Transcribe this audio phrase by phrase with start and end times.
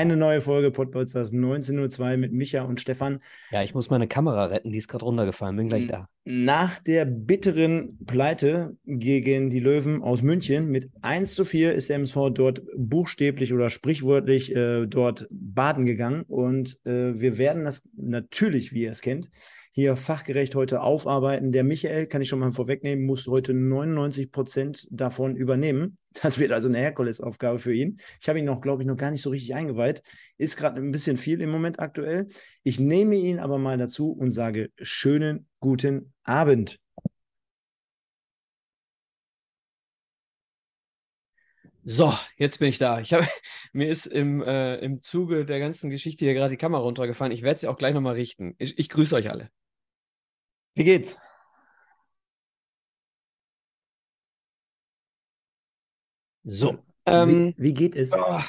[0.00, 3.18] Eine neue Folge Podbolsters 1902 mit Micha und Stefan.
[3.50, 6.08] Ja, ich muss meine Kamera retten, die ist gerade runtergefallen, bin gleich da.
[6.24, 11.96] Nach der bitteren Pleite gegen die Löwen aus München mit 1 zu 4 ist der
[11.96, 16.22] MSV dort buchstäblich oder sprichwörtlich äh, dort baden gegangen.
[16.22, 19.28] Und äh, wir werden das natürlich, wie ihr es kennt,
[19.80, 21.52] hier fachgerecht heute aufarbeiten.
[21.52, 25.96] Der Michael, kann ich schon mal vorwegnehmen, muss heute 99 Prozent davon übernehmen.
[26.22, 28.00] Das wird also eine Herkulesaufgabe für ihn.
[28.20, 30.02] Ich habe ihn noch, glaube ich, noch gar nicht so richtig eingeweiht.
[30.38, 32.26] Ist gerade ein bisschen viel im Moment aktuell.
[32.64, 36.80] Ich nehme ihn aber mal dazu und sage schönen guten Abend.
[41.84, 43.00] So, jetzt bin ich da.
[43.00, 43.24] Ich hab,
[43.72, 47.32] mir ist im, äh, im Zuge der ganzen Geschichte hier gerade die Kamera runtergefallen.
[47.32, 48.54] Ich werde sie auch gleich nochmal richten.
[48.58, 49.50] Ich, ich grüße euch alle.
[50.74, 51.18] Wie geht's?
[56.44, 56.78] So.
[57.06, 58.12] Ähm, wie, wie, geht es?
[58.12, 58.40] Oh,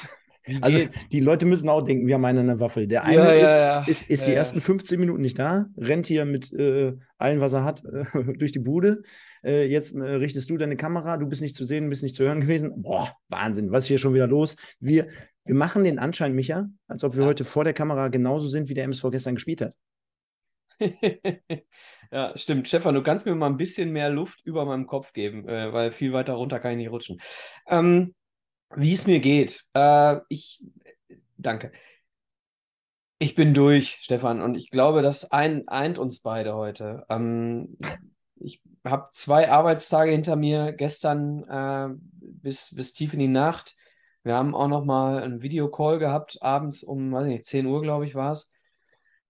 [0.61, 0.77] also
[1.11, 2.87] die Leute müssen auch denken, wir haben eine Waffel.
[2.87, 3.83] Der eine ja, ist, ja, ja.
[3.85, 7.63] ist, ist, die ersten 15 Minuten nicht da, rennt hier mit äh, allem, was er
[7.63, 9.03] hat, äh, durch die Bude.
[9.43, 12.23] Äh, jetzt äh, richtest du deine Kamera, du bist nicht zu sehen, bist nicht zu
[12.23, 12.81] hören gewesen.
[12.81, 14.55] Boah, Wahnsinn, was ist hier schon wieder los?
[14.79, 15.07] Wir,
[15.45, 18.73] wir machen den Anschein, Micha, als ob wir heute vor der Kamera genauso sind, wie
[18.73, 19.75] der MSV gestern gespielt hat.
[22.11, 22.67] ja, stimmt.
[22.67, 25.91] Stefan, du kannst mir mal ein bisschen mehr Luft über meinem Kopf geben, äh, weil
[25.91, 27.21] viel weiter runter kann ich nicht rutschen.
[27.67, 28.15] Ähm,
[28.75, 29.63] wie es mir geht.
[29.73, 30.63] Äh, ich
[31.37, 31.71] danke.
[33.19, 37.05] Ich bin durch, Stefan, und ich glaube, das ein, eint uns beide heute.
[37.07, 37.77] Ähm,
[38.35, 43.75] ich habe zwei Arbeitstage hinter mir, gestern äh, bis, bis tief in die Nacht.
[44.23, 48.05] Wir haben auch noch mal einen Videocall gehabt, abends um, weiß nicht, 10 Uhr, glaube
[48.05, 48.50] ich, war es.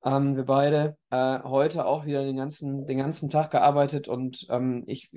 [0.03, 0.97] Ähm, wir beide.
[1.09, 5.11] Äh, heute auch wieder den ganzen, den ganzen Tag gearbeitet und ähm, ich,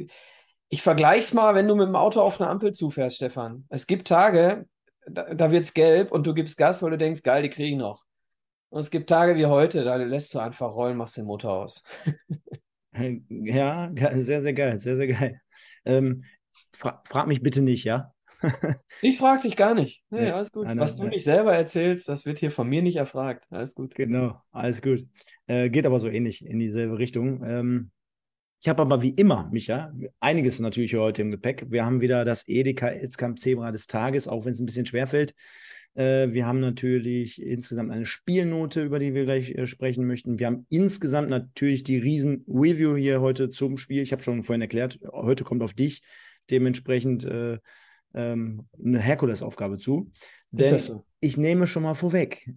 [0.68, 3.64] ich vergleiche es mal, wenn du mit dem Auto auf eine Ampel zufährst, Stefan.
[3.68, 4.66] Es gibt Tage,
[5.06, 7.70] da, da wird es gelb und du gibst Gas, weil du denkst, geil, die kriege
[7.70, 8.04] ich noch.
[8.70, 11.84] Und es gibt Tage wie heute, da lässt du einfach rollen, machst den Motor aus.
[13.28, 15.40] ja, sehr, sehr geil, sehr, sehr geil.
[15.84, 16.24] Ähm,
[16.72, 18.13] fra frag mich bitte nicht, ja?
[19.02, 20.02] ich frage dich gar nicht.
[20.10, 20.66] Nee, ja, alles gut.
[20.66, 23.46] Nein, Was nein, du nicht selber erzählst, das wird hier von mir nicht erfragt.
[23.50, 23.94] Alles gut.
[23.94, 25.04] Genau, alles gut.
[25.46, 27.42] Äh, geht aber so ähnlich in dieselbe Richtung.
[27.44, 27.90] Ähm,
[28.60, 31.66] ich habe aber wie immer, Micha, einiges natürlich heute im Gepäck.
[31.68, 35.34] Wir haben wieder das Edeka Elskamp Zebra des Tages, auch wenn es ein bisschen schwerfällt.
[35.94, 40.38] Äh, wir haben natürlich insgesamt eine Spielnote, über die wir gleich äh, sprechen möchten.
[40.38, 44.02] Wir haben insgesamt natürlich die Riesen-Review hier heute zum Spiel.
[44.02, 46.02] Ich habe schon vorhin erklärt, heute kommt auf dich
[46.50, 47.58] dementsprechend äh,
[48.14, 50.10] ähm, eine Herkulesaufgabe zu.
[50.50, 51.04] Denn so?
[51.20, 52.48] ich nehme schon mal vorweg,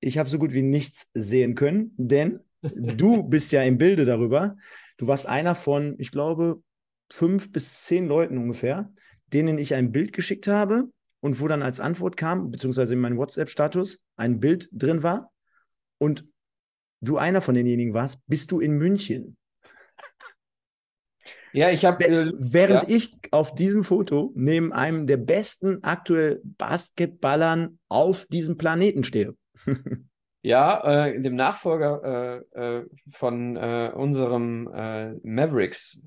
[0.00, 4.56] ich habe so gut wie nichts sehen können, denn du bist ja im Bilde darüber.
[4.98, 6.62] Du warst einer von, ich glaube,
[7.10, 8.92] fünf bis zehn Leuten ungefähr,
[9.26, 10.88] denen ich ein Bild geschickt habe
[11.20, 15.32] und wo dann als Antwort kam, beziehungsweise in meinem WhatsApp-Status, ein Bild drin war
[15.98, 16.26] und
[17.00, 19.36] du einer von denjenigen warst, bist du in München.
[21.52, 22.04] Ja, ich habe.
[22.04, 22.96] Äh, Während ja.
[22.96, 29.34] ich auf diesem Foto neben einem der besten aktuell Basketballern auf diesem Planeten stehe.
[30.42, 34.64] ja, äh, dem Nachfolger äh, äh von äh, unserem
[35.22, 36.04] Mavericks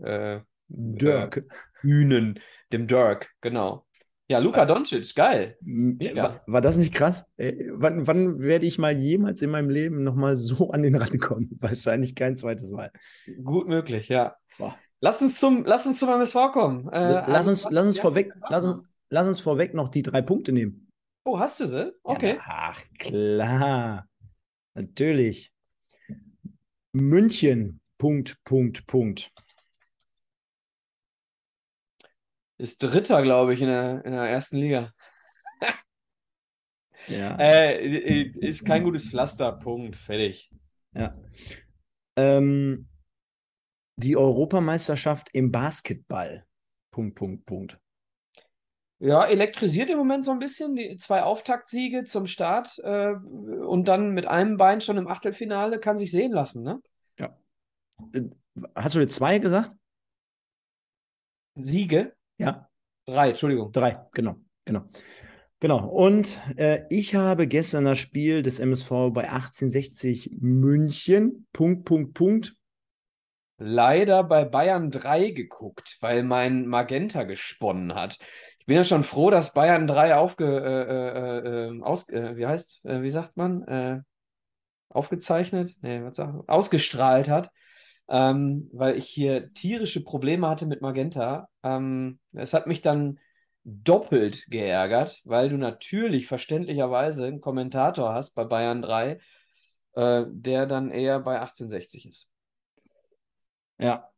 [0.67, 1.43] Dirk.
[1.81, 2.39] Hühnen,
[2.73, 3.85] dem Dirk, genau.
[4.27, 5.55] Ja, Luka Doncic, geil.
[5.61, 7.31] War, war, das nicht krass?
[7.37, 11.21] Ey, wann, wann, werde ich mal jemals in meinem Leben nochmal so an den Rand
[11.21, 11.51] kommen?
[11.59, 12.91] Wahrscheinlich kein zweites Mal.
[13.43, 14.35] Gut möglich, ja.
[14.57, 14.75] Boah.
[15.05, 16.89] Lass uns zum, lass uns zum MSV kommen.
[16.89, 20.23] Äh, lass, also, uns, lass, uns vorweg, lass, uns, lass uns vorweg noch die drei
[20.23, 20.91] Punkte nehmen.
[21.23, 21.93] Oh, hast du sie?
[22.01, 22.37] Okay.
[22.37, 24.09] Ja, ach, klar.
[24.73, 25.51] Natürlich.
[26.91, 27.79] München.
[27.99, 29.31] Punkt, Punkt, Punkt.
[32.57, 34.91] Ist Dritter, glaube ich, in der, in der ersten Liga.
[37.05, 37.37] ja.
[37.39, 39.51] Äh, ist kein gutes Pflaster.
[39.51, 39.97] Punkt.
[39.97, 40.49] Fertig.
[40.95, 41.15] Ja.
[42.15, 42.87] Ähm,
[43.97, 46.45] die Europameisterschaft im Basketball.
[46.91, 47.79] Punkt, Punkt, Punkt.
[48.99, 50.75] Ja, elektrisiert im Moment so ein bisschen.
[50.75, 55.97] Die zwei Auftaktsiege zum Start äh, und dann mit einem Bein schon im Achtelfinale kann
[55.97, 56.81] sich sehen lassen, ne?
[57.19, 57.37] Ja.
[58.13, 58.21] Äh,
[58.73, 59.75] hast du jetzt zwei gesagt?
[61.55, 62.13] Siege?
[62.37, 62.69] Ja.
[63.05, 63.71] Drei, Entschuldigung.
[63.71, 64.85] Drei, genau, genau.
[65.59, 65.87] Genau.
[65.87, 72.55] Und äh, ich habe gestern das Spiel des MSV bei 1860 München, Punkt, Punkt, Punkt,
[73.57, 78.19] leider bei Bayern 3 geguckt, weil mein Magenta gesponnen hat.
[78.59, 82.47] Ich bin ja schon froh, dass Bayern 3 aufge, äh, äh, äh, aus, äh, wie
[82.47, 84.01] heißt, äh, wie sagt man, äh,
[84.89, 87.51] aufgezeichnet, nee, was sagt, ausgestrahlt hat,
[88.09, 91.49] ähm, weil ich hier tierische Probleme hatte mit Magenta.
[91.63, 93.19] Ähm, es hat mich dann
[93.63, 99.19] doppelt geärgert, weil du natürlich verständlicherweise einen Kommentator hast bei Bayern 3,
[99.93, 102.29] äh, der dann eher bei 1860 ist.
[103.79, 104.09] Ja,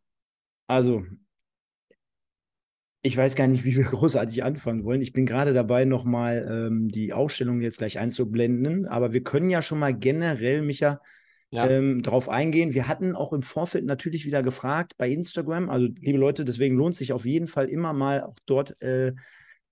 [0.67, 1.03] also
[3.01, 5.01] ich weiß gar nicht, wie wir großartig anfangen wollen.
[5.01, 8.85] Ich bin gerade dabei, nochmal ähm, die Ausstellung jetzt gleich einzublenden.
[8.85, 11.01] Aber wir können ja schon mal generell, Micha,
[11.49, 11.69] ja.
[11.69, 12.73] ähm, darauf eingehen.
[12.73, 15.69] Wir hatten auch im Vorfeld natürlich wieder gefragt bei Instagram.
[15.69, 19.13] Also, liebe Leute, deswegen lohnt sich auf jeden Fall immer mal auch dort äh,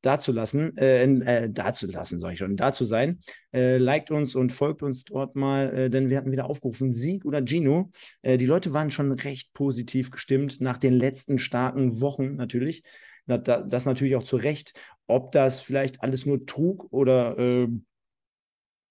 [0.05, 3.19] dazulassen, äh, äh, dazulassen, sage ich schon, da zu sein.
[3.53, 7.25] Äh, liked uns und folgt uns dort mal, äh, denn wir hatten wieder aufgerufen, Sieg
[7.25, 7.91] oder Gino.
[8.21, 12.83] Äh, die Leute waren schon recht positiv gestimmt nach den letzten starken Wochen natürlich.
[13.25, 14.73] Na, da, das natürlich auch zu Recht.
[15.07, 17.67] Ob das vielleicht alles nur Trug oder äh,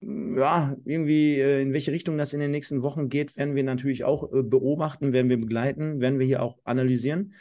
[0.00, 4.04] ja, irgendwie äh, in welche Richtung das in den nächsten Wochen geht, werden wir natürlich
[4.04, 7.34] auch äh, beobachten, werden wir begleiten, werden wir hier auch analysieren.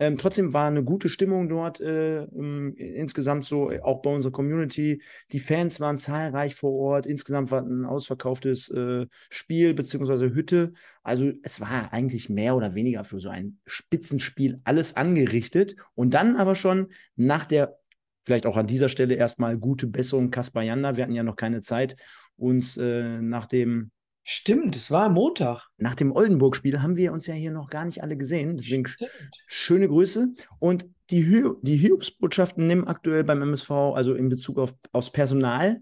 [0.00, 5.02] Ähm, trotzdem war eine gute Stimmung dort äh, insgesamt so, auch bei unserer Community.
[5.32, 7.06] Die Fans waren zahlreich vor Ort.
[7.06, 10.34] Insgesamt war ein ausverkauftes äh, Spiel bzw.
[10.34, 10.72] Hütte.
[11.02, 15.74] Also es war eigentlich mehr oder weniger für so ein Spitzenspiel alles angerichtet.
[15.94, 17.78] Und dann aber schon nach der,
[18.24, 20.96] vielleicht auch an dieser Stelle erstmal gute Besserung Kaspar Janda.
[20.96, 21.96] Wir hatten ja noch keine Zeit,
[22.36, 23.90] uns äh, nach dem
[24.30, 25.68] Stimmt, es war Montag.
[25.78, 28.58] Nach dem Oldenburg-Spiel haben wir uns ja hier noch gar nicht alle gesehen.
[28.58, 29.10] Deswegen Stimmt.
[29.46, 30.34] schöne Grüße.
[30.58, 35.78] Und die, Hy die Hiobsbotschaften nehmen aktuell beim MSV, also in Bezug auf aufs Personal,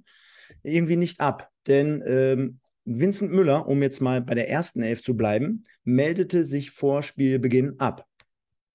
[0.63, 1.51] irgendwie nicht ab.
[1.67, 6.71] Denn ähm, Vincent Müller, um jetzt mal bei der ersten Elf zu bleiben, meldete sich
[6.71, 8.07] vor Spielbeginn ab.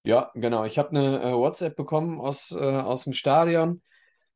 [0.04, 0.66] Ja, genau.
[0.66, 3.82] Ich habe eine äh, WhatsApp bekommen aus, äh, aus dem Stadion,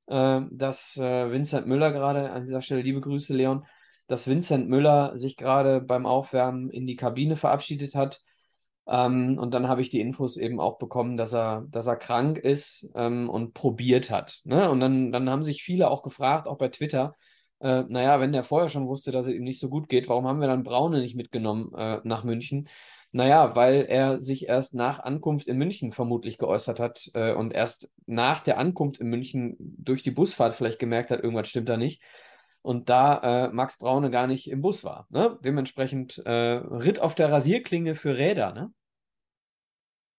[0.08, 3.66] äh, dass äh, Vincent Müller gerade, an dieser Stelle liebe Grüße, Leon,
[4.08, 8.22] dass Vincent Müller sich gerade beim Aufwärmen in die Kabine verabschiedet hat.
[8.88, 12.38] Ähm, und dann habe ich die Infos eben auch bekommen, dass er, dass er krank
[12.38, 14.42] ist ähm, und probiert hat.
[14.46, 14.70] Ne?
[14.70, 17.16] Und dann, dann haben sich viele auch gefragt, auch bei Twitter,
[17.60, 20.28] äh, naja, wenn der vorher schon wusste, dass es ihm nicht so gut geht, warum
[20.28, 22.70] haben wir dann Braune nicht mitgenommen äh, nach München?
[23.12, 27.90] Naja, weil er sich erst nach Ankunft in München vermutlich geäußert hat äh, und erst
[28.06, 32.02] nach der Ankunft in München durch die Busfahrt vielleicht gemerkt hat, irgendwas stimmt da nicht
[32.66, 35.06] und da äh, Max Braune gar nicht im Bus war.
[35.12, 35.38] Ne?
[35.44, 38.54] Dementsprechend äh, Ritt auf der Rasierklinge für Räder.
[38.54, 38.74] Ne?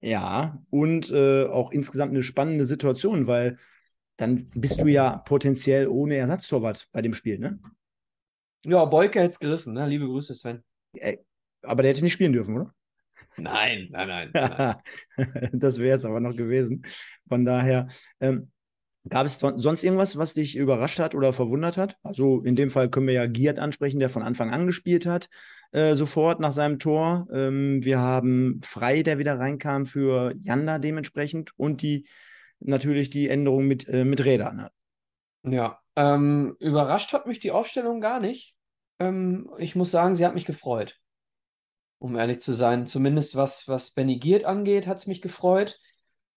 [0.01, 3.59] Ja, und äh, auch insgesamt eine spannende Situation, weil
[4.17, 7.59] dann bist du ja potenziell ohne Ersatztorwart bei dem Spiel, ne?
[8.65, 9.87] Ja, Beuke hätte es gerissen, ne?
[9.89, 10.63] Liebe Grüße, Sven.
[10.95, 11.19] Äh,
[11.63, 12.73] aber der hätte nicht spielen dürfen, oder?
[13.37, 14.31] Nein, nein, nein.
[14.33, 15.51] nein.
[15.53, 16.87] das wäre es aber noch gewesen.
[17.29, 17.89] Von daher,
[18.21, 18.53] ähm,
[19.09, 21.97] Gab es sonst irgendwas, was dich überrascht hat oder verwundert hat?
[22.03, 25.29] Also in dem Fall können wir ja Giert ansprechen, der von Anfang an gespielt hat,
[25.71, 27.29] äh, sofort nach seinem Tor.
[27.33, 32.09] Ähm, wir haben Frei, der wieder reinkam für Janda dementsprechend und die
[32.59, 34.57] natürlich die Änderung mit, äh, mit Rädern.
[34.57, 34.71] Ne?
[35.55, 38.57] Ja, ähm, überrascht hat mich die Aufstellung gar nicht.
[38.99, 40.99] Ähm, ich muss sagen, sie hat mich gefreut.
[41.99, 45.79] Um ehrlich zu sein, zumindest was, was Benny Giert angeht, hat es mich gefreut.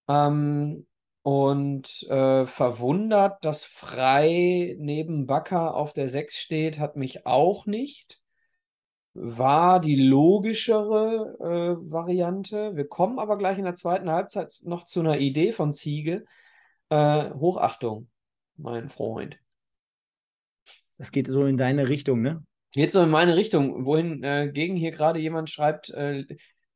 [0.08, 0.86] Ähm,
[1.22, 8.20] und äh, verwundert, dass Frei neben Bakker auf der 6 steht, hat mich auch nicht.
[9.14, 12.76] War die logischere äh, Variante.
[12.76, 16.26] Wir kommen aber gleich in der zweiten Halbzeit noch zu einer Idee von Ziege.
[16.90, 18.10] Äh, Hochachtung,
[18.56, 19.40] mein Freund.
[20.98, 22.44] Das geht so in deine Richtung, ne?
[22.72, 26.26] Geht so in meine Richtung, wohin äh, gegen hier gerade jemand schreibt, äh,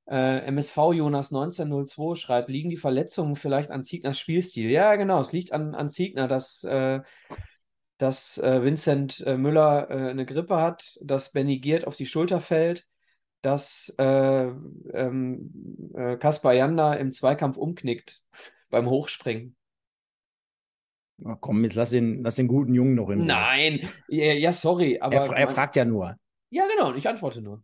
[0.07, 4.69] äh, MSV Jonas 1902 schreibt, liegen die Verletzungen vielleicht an Ziegners Spielstil?
[4.69, 7.01] Ja, genau, es liegt an, an Ziegner, dass, äh,
[7.97, 12.39] dass äh, Vincent äh, Müller äh, eine Grippe hat, dass Benny Giert auf die Schulter
[12.39, 12.87] fällt,
[13.41, 14.45] dass äh,
[14.93, 18.23] ähm, Kaspar Janda im Zweikampf umknickt
[18.69, 19.55] beim Hochspringen.
[21.17, 23.25] Na komm, jetzt lass den, lass den guten Jungen noch in.
[23.25, 25.15] Nein, ja, ja sorry, aber.
[25.15, 26.15] Er, er fragt ja nur.
[26.49, 27.63] Ja, genau, ich antworte nur.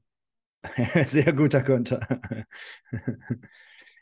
[1.05, 2.05] Sehr guter Konter.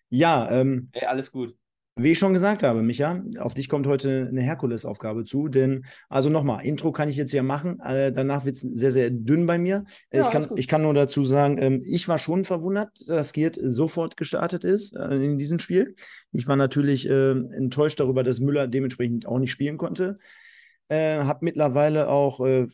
[0.09, 1.55] ja, ähm, hey, alles gut.
[1.99, 6.29] Wie ich schon gesagt habe, Micha, auf dich kommt heute eine Herkulesaufgabe zu, denn, also
[6.29, 9.57] nochmal, Intro kann ich jetzt ja machen, äh, danach wird es sehr, sehr dünn bei
[9.57, 9.83] mir.
[10.13, 13.57] Ja, ich, kann, ich kann nur dazu sagen, ähm, ich war schon verwundert, dass Giert
[13.59, 15.95] sofort gestartet ist äh, in diesem Spiel.
[16.33, 20.19] Ich war natürlich äh, enttäuscht darüber, dass Müller dementsprechend auch nicht spielen konnte.
[20.89, 22.67] Äh, habe mittlerweile auch äh,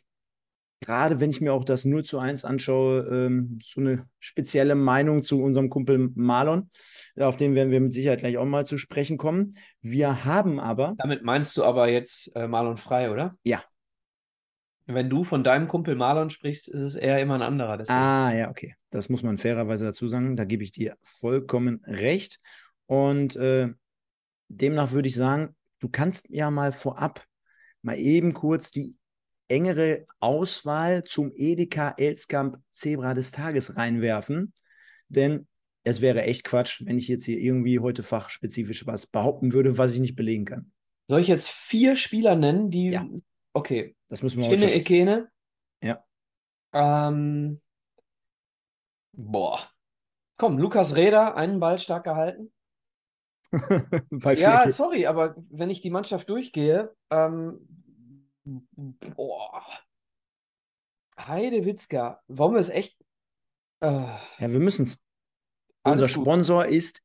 [0.84, 5.24] gerade wenn ich mir auch das 0 zu 1 anschaue, ähm, so eine spezielle Meinung
[5.24, 6.70] zu unserem Kumpel Marlon.
[7.20, 9.56] Auf den werden wir mit Sicherheit gleich auch mal zu sprechen kommen.
[9.82, 10.96] Wir haben aber.
[10.98, 13.34] Damit meinst du aber jetzt äh, Marlon Frei, oder?
[13.44, 13.64] Ja.
[14.86, 17.78] Wenn du von deinem Kumpel Marlon sprichst, ist es eher immer ein anderer.
[17.78, 17.98] Deswegen.
[17.98, 18.76] Ah, ja, okay.
[18.90, 20.36] Das muss man fairerweise dazu sagen.
[20.36, 22.42] Da gebe ich dir vollkommen recht.
[22.86, 23.70] Und äh,
[24.50, 27.26] demnach würde ich sagen, du kannst ja mal vorab
[27.82, 28.96] mal eben kurz die
[29.54, 34.54] engere Auswahl zum Edeka Elskamp Zebra des Tages reinwerfen.
[35.10, 35.48] Denn
[35.84, 39.94] es wäre echt Quatsch, wenn ich jetzt hier irgendwie heute fachspezifisch was behaupten würde, was
[39.94, 40.72] ich nicht belegen kann.
[41.08, 42.90] Soll ich jetzt vier Spieler nennen, die.
[42.90, 43.08] Ja.
[43.54, 43.96] Okay.
[44.10, 45.30] Das müssen wir Shinne Ekene.
[45.84, 46.04] Ja.
[46.74, 47.60] Ähm.
[49.12, 49.70] Boah.
[50.38, 52.52] Komm, Lukas Reda, einen Ball stark gehalten.
[54.36, 57.73] ja, sorry, aber wenn ich die Mannschaft durchgehe, ähm,
[58.46, 59.64] boah.
[61.18, 62.98] Heidewitzka, wollen wir es echt?
[63.82, 65.04] Äh, ja, wir müssen es.
[65.84, 67.02] Unser Sponsor ist.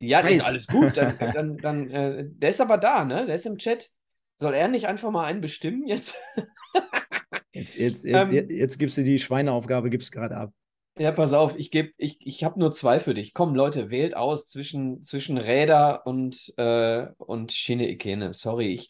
[0.00, 0.96] Ja, das ist alles gut.
[0.96, 3.26] Dann, dann, dann äh, der ist aber da, ne?
[3.26, 3.90] Der ist im Chat.
[4.36, 6.16] Soll er nicht einfach mal einen bestimmen jetzt?
[7.52, 10.52] jetzt, jetzt, jetzt, ähm, jetzt, jetzt gibst du die Schweineaufgabe, gibst gerade ab.
[10.98, 13.32] Ja, pass auf, ich gebe, ich, ich habe nur zwei für dich.
[13.32, 18.34] Komm, Leute, wählt aus zwischen, zwischen Räder und, äh, und Schiene Ikene.
[18.34, 18.88] Sorry, ich,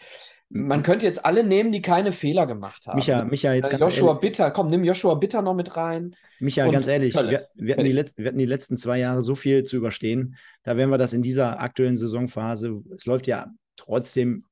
[0.55, 2.97] man könnte jetzt alle nehmen, die keine Fehler gemacht haben.
[2.97, 4.21] Micha, Micha jetzt äh, ganz Joshua ehrlich.
[4.21, 6.15] Bitter, komm, nimm Joshua Bitter noch mit rein.
[6.41, 9.63] Micha, ganz ehrlich, wir, wir, hatten die wir hatten die letzten zwei Jahre so viel
[9.63, 10.37] zu überstehen.
[10.63, 14.45] Da werden wir das in dieser aktuellen Saisonphase, es läuft ja trotzdem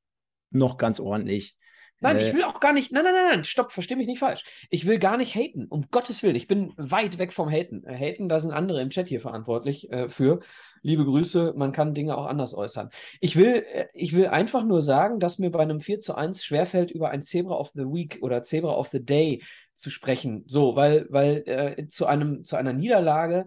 [0.50, 1.56] noch ganz ordentlich.
[2.00, 2.92] Nein, äh, ich will auch gar nicht.
[2.92, 4.44] Nein, nein, nein, nein, stopp, versteh mich nicht falsch.
[4.70, 5.66] Ich will gar nicht haten.
[5.66, 6.36] Um Gottes Willen.
[6.36, 7.84] Ich bin weit weg vom Haten.
[7.84, 10.40] Äh, haten, da sind andere im Chat hier verantwortlich äh, für.
[10.82, 12.90] Liebe Grüße, man kann Dinge auch anders äußern.
[13.20, 16.42] Ich will, äh, ich will einfach nur sagen, dass mir bei einem 4 zu 1
[16.42, 19.42] schwerfällt, über ein Zebra of the Week oder Zebra of the Day
[19.74, 20.44] zu sprechen.
[20.46, 23.46] So, weil, weil äh, zu, einem, zu einer Niederlage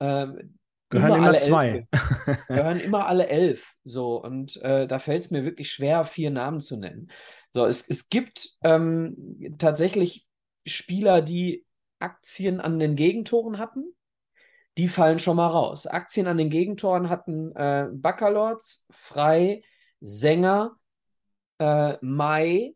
[0.00, 0.26] äh,
[0.92, 1.88] gehören immer, immer zwei.
[2.48, 3.74] gehören immer alle elf.
[3.84, 7.10] So, und äh, da fällt es mir wirklich schwer, vier Namen zu nennen.
[7.52, 10.26] So, es, es gibt ähm, tatsächlich
[10.66, 11.66] Spieler, die
[11.98, 13.94] Aktien an den Gegentoren hatten.
[14.78, 15.86] Die fallen schon mal raus.
[15.86, 19.62] Aktien an den Gegentoren hatten äh, Baccalords, Frei,
[20.00, 20.76] Sänger,
[21.58, 22.74] äh, Mai.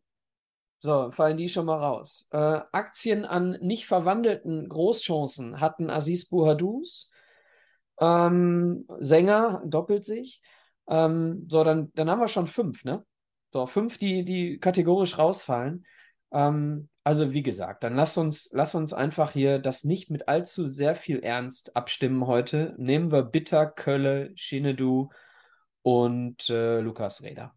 [0.80, 2.28] So, fallen die schon mal raus.
[2.32, 7.10] Äh, Aktien an nicht verwandelten Großchancen hatten Aziz Bouhadouz.
[7.98, 10.42] Ähm, Sänger doppelt sich.
[10.86, 13.04] Ähm, so, dann, dann haben wir schon fünf, ne?
[13.52, 15.86] So, fünf, die, die kategorisch rausfallen.
[16.32, 20.66] Ähm, also, wie gesagt, dann lass uns, lass uns einfach hier das nicht mit allzu
[20.66, 22.74] sehr viel Ernst abstimmen heute.
[22.78, 25.10] Nehmen wir Bitter, Kölle, Shinedu
[25.82, 27.54] und äh, Lukas Reda.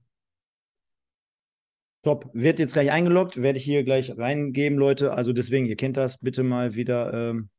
[2.03, 2.29] Top.
[2.34, 5.13] Wird jetzt gleich eingeloggt, werde ich hier gleich reingeben, Leute.
[5.13, 7.50] Also deswegen, ihr kennt das, bitte mal wieder ähm,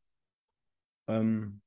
[1.09, 1.61] ähm,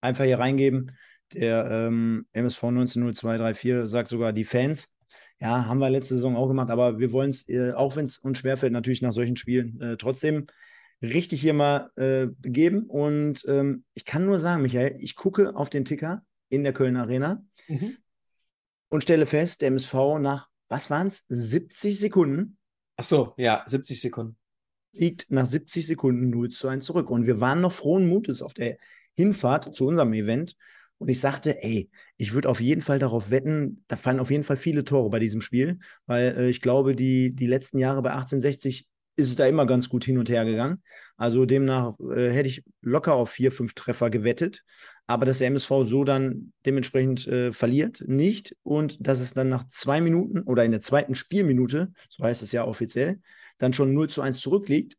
[0.00, 0.96] einfach hier reingeben.
[1.32, 4.92] Der ähm, MSV 190234 sagt sogar die Fans.
[5.40, 8.18] Ja, haben wir letzte Saison auch gemacht, aber wir wollen es, äh, auch wenn es
[8.18, 10.46] uns schwerfällt, natürlich nach solchen Spielen äh, trotzdem
[11.02, 12.84] richtig hier mal äh, begeben.
[12.84, 16.96] Und ähm, ich kann nur sagen, Michael, ich gucke auf den Ticker in der Köln
[16.96, 17.96] Arena mhm.
[18.88, 22.56] und stelle fest, der MSV nach, was waren es, 70 Sekunden?
[22.96, 24.36] Ach so, ja, 70 Sekunden.
[24.92, 27.10] Liegt nach 70 Sekunden 0 zu 1 zurück.
[27.10, 28.78] Und wir waren noch frohen Mutes auf der
[29.14, 30.56] Hinfahrt zu unserem Event
[30.98, 34.44] und ich sagte, ey, ich würde auf jeden Fall darauf wetten, da fallen auf jeden
[34.44, 38.10] Fall viele Tore bei diesem Spiel, weil äh, ich glaube, die, die letzten Jahre bei
[38.10, 38.86] 1860
[39.16, 40.82] ist es da immer ganz gut hin und her gegangen.
[41.16, 44.62] Also demnach äh, hätte ich locker auf vier, fünf Treffer gewettet.
[45.06, 48.56] Aber dass der MSV so dann dementsprechend äh, verliert, nicht.
[48.62, 52.52] Und dass es dann nach zwei Minuten oder in der zweiten Spielminute, so heißt es
[52.52, 53.20] ja offiziell,
[53.58, 54.98] dann schon 0 zu 1 zurückliegt,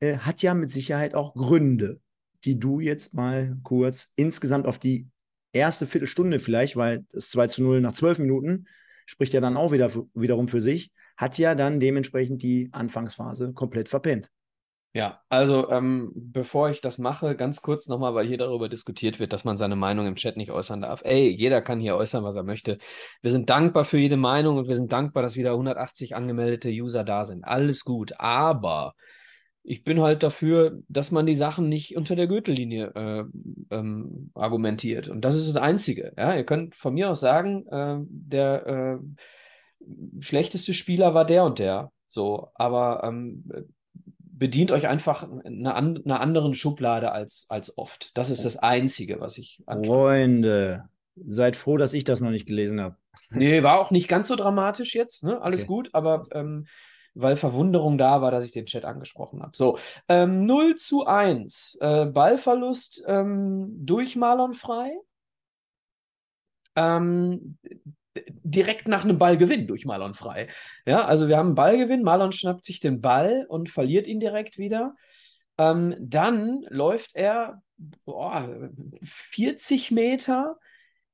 [0.00, 2.00] äh, hat ja mit Sicherheit auch Gründe,
[2.44, 5.08] die du jetzt mal kurz insgesamt auf die
[5.54, 8.66] erste Viertelstunde vielleicht, weil das 2 zu 0 nach zwölf Minuten
[9.06, 13.88] spricht ja dann auch wieder wiederum für sich, hat ja dann dementsprechend die Anfangsphase komplett
[13.88, 14.30] verpennt.
[14.96, 19.32] Ja, also ähm, bevor ich das mache, ganz kurz nochmal, weil hier darüber diskutiert wird,
[19.32, 21.02] dass man seine Meinung im Chat nicht äußern darf.
[21.04, 22.78] Ey, jeder kann hier äußern, was er möchte.
[23.20, 27.02] Wir sind dankbar für jede Meinung und wir sind dankbar, dass wieder 180 angemeldete User
[27.02, 27.42] da sind.
[27.42, 28.12] Alles gut.
[28.18, 28.94] Aber
[29.66, 33.24] ich bin halt dafür, dass man die Sachen nicht unter der Gürtellinie äh,
[33.74, 35.08] ähm, argumentiert.
[35.08, 36.12] Und das ist das Einzige.
[36.18, 36.36] Ja?
[36.36, 38.98] Ihr könnt von mir aus sagen, äh, der äh,
[40.20, 41.90] schlechteste Spieler war der und der.
[42.08, 43.44] So, aber ähm,
[44.18, 48.10] bedient euch einfach einer, einer anderen Schublade als, als oft.
[48.14, 49.96] Das ist das Einzige, was ich anschaue.
[49.96, 50.84] Freunde,
[51.26, 52.96] seid froh, dass ich das noch nicht gelesen habe.
[53.30, 55.40] Nee, war auch nicht ganz so dramatisch jetzt, ne?
[55.40, 55.68] Alles okay.
[55.68, 56.66] gut, aber ähm,
[57.14, 59.56] weil Verwunderung da war, dass ich den Chat angesprochen habe.
[59.56, 59.78] So,
[60.08, 61.78] ähm, 0 zu 1.
[61.80, 64.92] Äh, Ballverlust ähm, durch Marlon frei.
[66.76, 67.58] Ähm,
[68.26, 70.48] direkt nach einem Ballgewinn durch Marlon frei.
[70.86, 74.58] Ja, also wir haben einen Ballgewinn, Marlon schnappt sich den Ball und verliert ihn direkt
[74.58, 74.94] wieder.
[75.58, 77.62] Ähm, dann läuft er
[78.04, 78.60] boah,
[79.02, 80.58] 40 Meter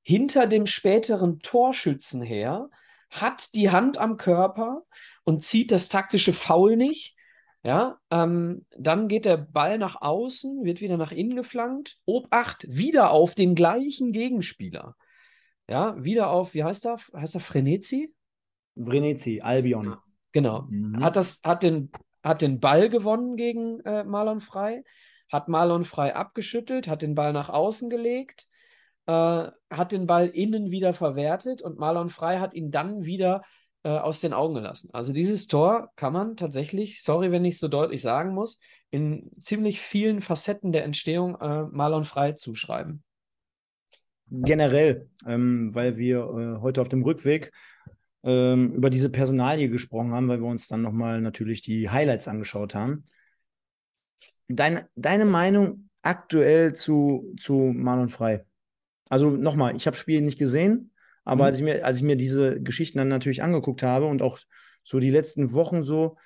[0.03, 2.71] hinter dem späteren Torschützen her,
[3.11, 4.83] hat die Hand am Körper
[5.25, 7.17] und zieht das taktische Foul nicht.
[7.63, 11.99] Ja, ähm, dann geht der Ball nach außen, wird wieder nach innen geflankt.
[12.07, 14.97] Obacht, wieder auf den gleichen Gegenspieler.
[15.69, 16.97] Ja, wieder auf, wie heißt er?
[17.15, 18.15] Heißt er Frenetzi?
[18.83, 19.97] Vrenetzi, Albion.
[20.33, 20.63] Genau.
[20.71, 21.03] Mhm.
[21.05, 21.91] Hat, das, hat, den,
[22.23, 24.83] hat den Ball gewonnen gegen äh, Marlon Frei,
[25.31, 28.47] hat Marlon Frei abgeschüttelt, hat den Ball nach außen gelegt,
[29.07, 33.43] äh, hat den Ball innen wieder verwertet und Marlon Frei hat ihn dann wieder
[33.83, 34.91] äh, aus den Augen gelassen.
[34.93, 39.31] Also dieses Tor kann man tatsächlich, sorry, wenn ich es so deutlich sagen muss, in
[39.39, 43.03] ziemlich vielen Facetten der Entstehung äh, Marlon Frei zuschreiben.
[44.33, 47.53] Generell, ähm, weil wir äh, heute auf dem Rückweg
[48.23, 52.75] ähm, über diese Personalie gesprochen haben, weil wir uns dann nochmal natürlich die Highlights angeschaut
[52.75, 53.09] haben.
[54.47, 58.45] Deine, deine Meinung aktuell zu, zu Marlon Frei?
[59.11, 60.93] Also nochmal, ich habe Spiel nicht gesehen,
[61.25, 61.47] aber mhm.
[61.47, 64.39] als, ich mir, als ich mir diese Geschichten dann natürlich angeguckt habe und auch
[64.85, 66.17] so die letzten Wochen so,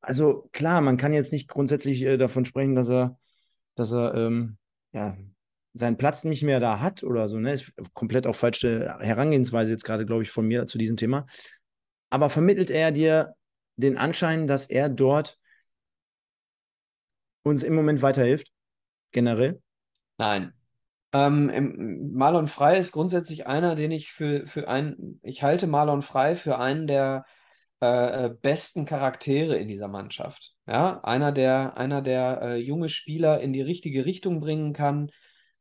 [0.00, 3.18] also klar, man kann jetzt nicht grundsätzlich äh, davon sprechen, dass er,
[3.74, 4.58] dass er ähm,
[4.92, 5.16] ja,
[5.72, 7.52] seinen Platz nicht mehr da hat oder so, ne?
[7.52, 11.26] Ist komplett auch falsche Herangehensweise jetzt gerade, glaube ich, von mir zu diesem Thema.
[12.10, 13.34] Aber vermittelt er dir
[13.76, 15.38] den Anschein, dass er dort
[17.42, 18.52] uns im Moment weiterhilft?
[19.12, 19.60] Generell?
[20.18, 20.52] Nein,
[21.12, 26.36] ähm, Marlon Frey ist grundsätzlich einer, den ich für, für einen, ich halte Marlon Frey
[26.36, 27.24] für einen der
[27.80, 30.54] äh, äh, besten Charaktere in dieser Mannschaft.
[30.66, 35.10] Ja, einer, der, einer, der äh, junge Spieler in die richtige Richtung bringen kann.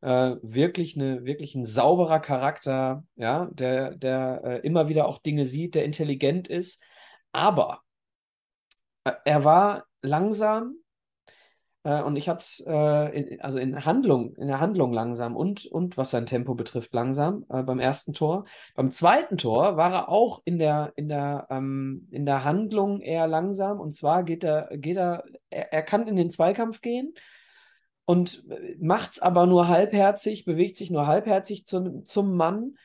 [0.01, 5.45] Äh, wirklich, eine, wirklich ein sauberer Charakter, ja, der, der äh, immer wieder auch Dinge
[5.45, 6.83] sieht, der intelligent ist.
[7.31, 7.81] Aber
[9.03, 10.75] äh, er war langsam,
[11.87, 15.95] äh, und ich habe es äh, also in Handlung, in der Handlung langsam und, und
[15.95, 18.43] was sein Tempo betrifft, langsam äh, beim ersten Tor.
[18.75, 23.27] Beim zweiten Tor war er auch in der, in der, ähm, in der Handlung eher
[23.27, 23.79] langsam.
[23.79, 27.13] Und zwar geht er, geht er, er, er kann in den Zweikampf gehen
[28.05, 28.43] und
[28.79, 32.75] macht es aber nur halbherzig, bewegt sich nur halbherzig zum, zum Mann.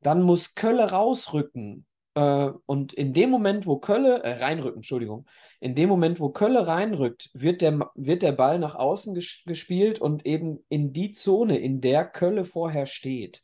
[0.00, 1.85] Dann muss Kölle rausrücken
[2.16, 5.26] äh, und in dem Moment, wo Kölle, äh, reinrücken, Entschuldigung,
[5.60, 10.00] in dem Moment, wo Kölle reinrückt, wird der, wird der Ball nach außen ges gespielt
[10.00, 13.42] und eben in die Zone, in der Kölle vorher steht.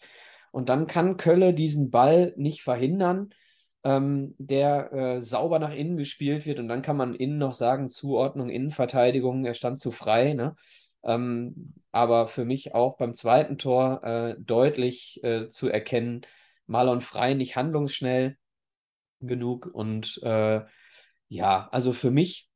[0.53, 3.35] Und dann kann Kölle diesen Ball nicht verhindern,
[3.85, 6.59] ähm, der äh, sauber nach innen gespielt wird.
[6.59, 10.33] Und dann kann man innen noch sagen, Zuordnung, Innenverteidigung, er stand zu frei.
[10.35, 10.57] Ne?
[11.05, 16.23] Ähm, aber für mich auch beim zweiten Tor äh, deutlich äh, zu erkennen,
[16.67, 18.39] Marlon Frei nicht handlungsschnell,
[19.29, 19.67] genug.
[19.73, 20.61] Und äh,
[21.29, 22.49] ja, also für mich,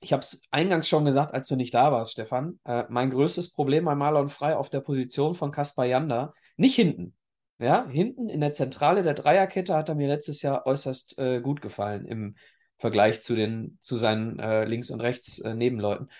[0.00, 3.52] ich habe es eingangs schon gesagt, als du nicht da warst, Stefan, äh, mein größtes
[3.52, 7.14] Problem bei Marlon Frei auf der Position von Kaspar Janda, nicht hinten.
[7.58, 11.62] Ja, hinten in der Zentrale der Dreierkette hat er mir letztes Jahr äußerst äh, gut
[11.62, 12.36] gefallen im
[12.76, 16.10] Vergleich zu, den, zu seinen äh, links und rechts äh, Nebenleuten.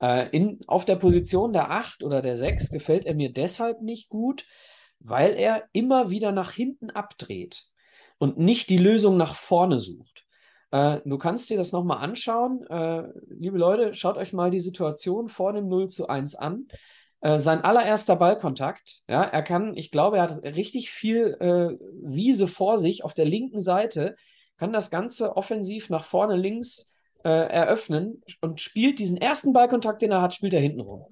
[0.00, 4.08] Äh, in, auf der Position der 8 oder der 6 gefällt er mir deshalb nicht
[4.08, 4.46] gut,
[5.00, 7.66] weil er immer wieder nach hinten abdreht
[8.18, 10.24] und nicht die Lösung nach vorne sucht.
[10.70, 12.66] Äh, du kannst dir das nochmal anschauen.
[12.68, 16.66] Äh, liebe Leute, schaut euch mal die Situation vor dem 0 zu 1 an.
[17.20, 22.46] Äh, sein allererster Ballkontakt, ja, er kann, ich glaube, er hat richtig viel äh, Wiese
[22.46, 24.16] vor sich auf der linken Seite,
[24.58, 26.92] kann das Ganze offensiv nach vorne links
[27.24, 31.06] äh, eröffnen und spielt diesen ersten Ballkontakt, den er hat, spielt er hinten rum.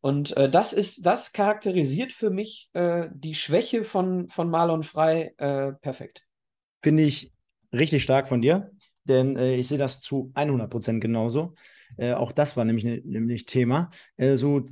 [0.00, 5.34] Und äh, das ist, das charakterisiert für mich die Schwäche von, von Marlon Frei
[5.82, 6.27] perfekt.
[6.82, 7.32] Finde ich
[7.72, 8.70] richtig stark von dir,
[9.04, 11.54] denn äh, ich sehe das zu 100 Prozent genauso.
[11.96, 13.90] Äh, auch das war nämlich, ne, nämlich Thema.
[14.16, 14.66] Äh, so,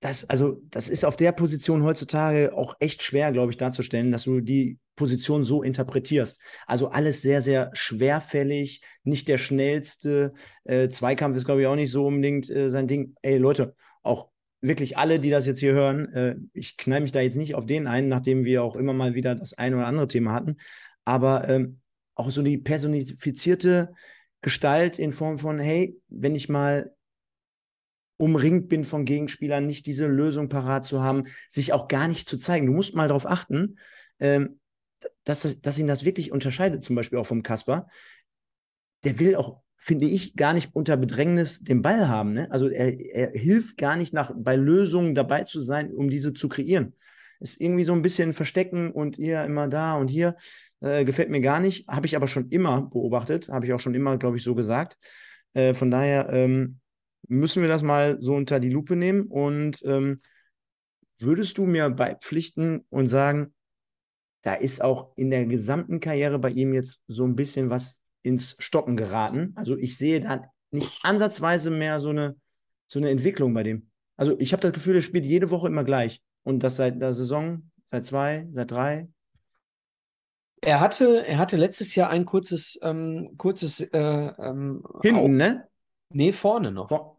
[0.00, 4.24] das, also, das ist auf der Position heutzutage auch echt schwer, glaube ich, darzustellen, dass
[4.24, 6.40] du die Position so interpretierst.
[6.66, 10.32] Also alles sehr, sehr schwerfällig, nicht der schnellste.
[10.64, 13.14] Äh, Zweikampf ist, glaube ich, auch nicht so unbedingt äh, sein Ding.
[13.22, 14.28] Ey, Leute, auch
[14.62, 17.66] wirklich alle, die das jetzt hier hören, äh, ich knall mich da jetzt nicht auf
[17.66, 20.56] den ein, nachdem wir auch immer mal wieder das ein oder andere Thema hatten
[21.10, 21.80] aber ähm,
[22.14, 23.92] auch so die personifizierte
[24.42, 26.94] Gestalt in Form von, hey, wenn ich mal
[28.16, 32.38] umringt bin von Gegenspielern, nicht diese Lösung parat zu haben, sich auch gar nicht zu
[32.38, 32.66] zeigen.
[32.66, 33.78] Du musst mal darauf achten,
[34.20, 34.60] ähm,
[35.24, 37.88] dass, dass ihn das wirklich unterscheidet, zum Beispiel auch vom Kasper.
[39.02, 42.34] der will auch, finde ich, gar nicht unter Bedrängnis den Ball haben.
[42.34, 42.48] Ne?
[42.52, 46.48] Also er, er hilft gar nicht nach, bei Lösungen dabei zu sein, um diese zu
[46.48, 46.94] kreieren.
[47.40, 50.36] Ist irgendwie so ein bisschen verstecken und ihr immer da und hier.
[50.80, 51.88] Äh, gefällt mir gar nicht.
[51.88, 53.48] Habe ich aber schon immer beobachtet.
[53.48, 54.96] Habe ich auch schon immer, glaube ich, so gesagt.
[55.54, 56.80] Äh, von daher ähm,
[57.28, 59.22] müssen wir das mal so unter die Lupe nehmen.
[59.22, 60.20] Und ähm,
[61.18, 63.54] würdest du mir beipflichten und sagen,
[64.42, 68.56] da ist auch in der gesamten Karriere bei ihm jetzt so ein bisschen was ins
[68.58, 69.52] Stocken geraten.
[69.56, 72.36] Also ich sehe da nicht ansatzweise mehr so eine,
[72.86, 73.90] so eine Entwicklung bei dem.
[74.16, 76.22] Also ich habe das Gefühl, er spielt jede Woche immer gleich.
[76.42, 79.08] Und das seit der Saison, seit zwei, seit drei.
[80.62, 85.68] Er hatte, er hatte letztes Jahr ein kurzes, ähm, kurzes äh, ähm, Hinten, auf, ne?
[86.10, 86.88] Nee, vorne noch.
[86.88, 87.18] Vor,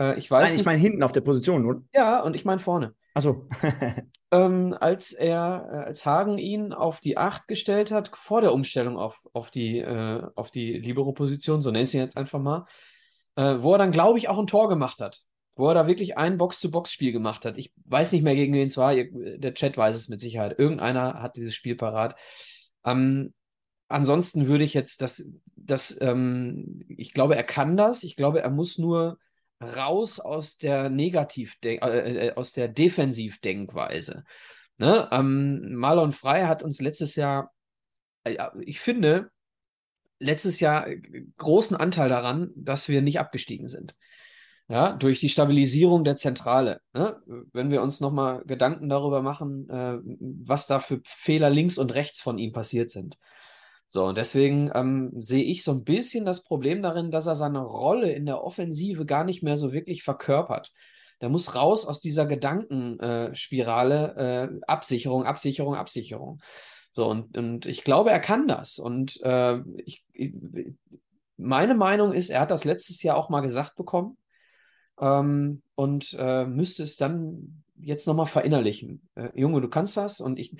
[0.00, 1.82] äh, ich weiß Nein, ich meine hinten auf der Position, oder?
[1.94, 2.94] Ja, und ich meine vorne.
[3.14, 3.48] Achso.
[4.30, 8.96] ähm, als er, äh, als Hagen ihn auf die Acht gestellt hat, vor der Umstellung
[8.96, 12.66] auf, auf die, äh, auf die Libero-Position, so nenne ich sie jetzt einfach mal,
[13.36, 15.24] äh, wo er dann, glaube ich, auch ein Tor gemacht hat.
[15.58, 17.58] Wo er da wirklich ein Box-to-Box-Spiel gemacht hat.
[17.58, 18.94] Ich weiß nicht mehr, gegen wen es war.
[18.94, 20.56] Der Chat weiß es mit Sicherheit.
[20.56, 22.14] Irgendeiner hat dieses Spiel parat.
[22.84, 23.34] Ähm,
[23.88, 28.04] ansonsten würde ich jetzt das, das ähm, ich glaube, er kann das.
[28.04, 29.18] Ich glaube, er muss nur
[29.60, 34.24] raus aus der Negativ, äh, äh, aus der Defensivdenkweise.
[34.76, 35.08] Ne?
[35.10, 37.52] Ähm, Marlon Frey hat uns letztes Jahr,
[38.22, 39.32] äh, ich finde,
[40.20, 41.00] letztes Jahr äh,
[41.36, 43.96] großen Anteil daran, dass wir nicht abgestiegen sind.
[44.70, 46.82] Ja, durch die Stabilisierung der Zentrale.
[46.92, 47.16] Ne?
[47.54, 49.96] Wenn wir uns nochmal Gedanken darüber machen, äh,
[50.46, 53.16] was da für Fehler links und rechts von ihm passiert sind.
[53.88, 57.60] So, und deswegen ähm, sehe ich so ein bisschen das Problem darin, dass er seine
[57.60, 60.70] Rolle in der Offensive gar nicht mehr so wirklich verkörpert.
[61.22, 66.42] Der muss raus aus dieser Gedankenspirale, äh, Absicherung, Absicherung, Absicherung.
[66.90, 68.78] So, und, und ich glaube, er kann das.
[68.78, 70.04] Und äh, ich,
[71.38, 74.18] meine Meinung ist, er hat das letztes Jahr auch mal gesagt bekommen
[75.00, 79.08] ähm, und äh, müsste es dann jetzt nochmal verinnerlichen.
[79.14, 80.20] Äh, Junge, du kannst das.
[80.20, 80.54] Und ich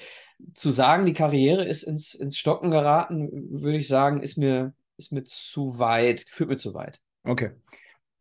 [0.55, 5.13] zu sagen, die Karriere ist ins, ins Stocken geraten, würde ich sagen, ist mir, ist
[5.13, 7.01] mir zu weit, führt mir zu weit.
[7.25, 7.51] Okay.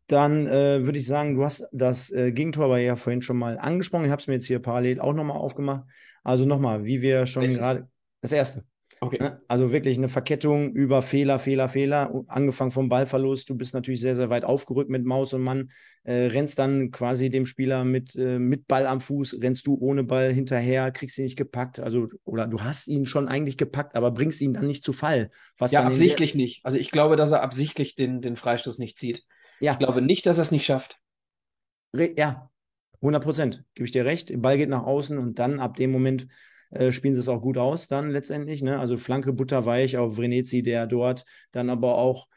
[0.08, 3.58] Dann äh, würde ich sagen, du hast das äh, Gegentor aber ja vorhin schon mal
[3.58, 4.06] angesprochen.
[4.06, 5.84] Ich habe es mir jetzt hier parallel auch nochmal aufgemacht.
[6.24, 7.88] Also nochmal, wie wir schon gerade.
[8.20, 8.64] Das erste.
[9.00, 9.18] Okay.
[9.20, 9.40] Ne?
[9.46, 13.48] Also wirklich eine Verkettung über Fehler, Fehler, Fehler, angefangen vom Ballverlust.
[13.48, 15.70] Du bist natürlich sehr, sehr weit aufgerückt mit Maus und Mann,
[16.02, 20.04] äh, rennst dann quasi dem Spieler mit, äh, mit Ball am Fuß, rennst du ohne
[20.04, 21.78] Ball hinterher, kriegst ihn nicht gepackt.
[21.78, 25.30] Also, oder du hast ihn schon eigentlich gepackt, aber bringst ihn dann nicht zu Fall.
[25.68, 26.64] ja, absichtlich nicht.
[26.64, 29.24] Also ich glaube, dass er absichtlich den, den Freistoß nicht zieht.
[29.60, 29.72] Ja.
[29.72, 30.98] Ich glaube nicht, dass er es nicht schafft.
[31.92, 32.50] Ja,
[33.00, 34.28] 100 Prozent, gebe ich dir recht.
[34.28, 36.26] Der Ball geht nach außen und dann ab dem Moment
[36.70, 38.62] äh, spielen sie es auch gut aus dann letztendlich.
[38.62, 38.78] Ne?
[38.78, 42.28] Also Flanke butterweich auf Vrenetzi, der dort dann aber auch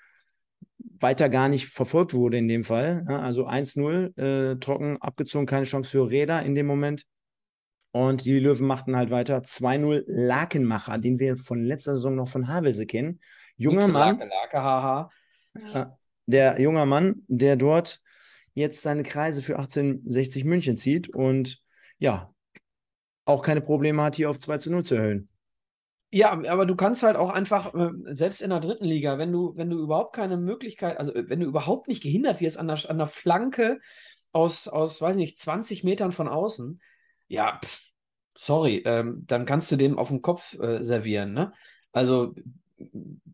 [1.00, 3.04] weiter gar nicht verfolgt wurde in dem Fall.
[3.04, 3.20] Ne?
[3.20, 7.06] Also 1-0, äh, trocken abgezogen, keine Chance für Räder in dem Moment.
[7.92, 9.44] Und die Löwen machten halt weiter.
[9.44, 13.20] 2-0 Lakenmacher, den wir von letzter Saison noch von Havelse kennen.
[13.58, 14.20] Junger Mann.
[14.20, 15.12] Lake, Lake, haha.
[16.26, 18.02] Der junger Mann, der dort
[18.54, 21.62] jetzt seine Kreise für 1860 München zieht und
[21.98, 22.34] ja,
[23.26, 25.30] auch keine Probleme hat, hier auf 2 zu 0 zu erhöhen.
[26.14, 29.54] Ja, aber du kannst halt auch einfach, äh, selbst in der dritten Liga, wenn du,
[29.56, 32.78] wenn du überhaupt keine Möglichkeit, also äh, wenn du überhaupt nicht gehindert wirst an der,
[32.90, 33.80] an der Flanke
[34.34, 36.82] aus, aus, weiß nicht, 20 Metern von außen,
[37.30, 37.62] ja,
[38.36, 41.54] sorry, ähm, dann kannst du dem auf den Kopf äh, servieren, ne?
[41.94, 42.34] Also,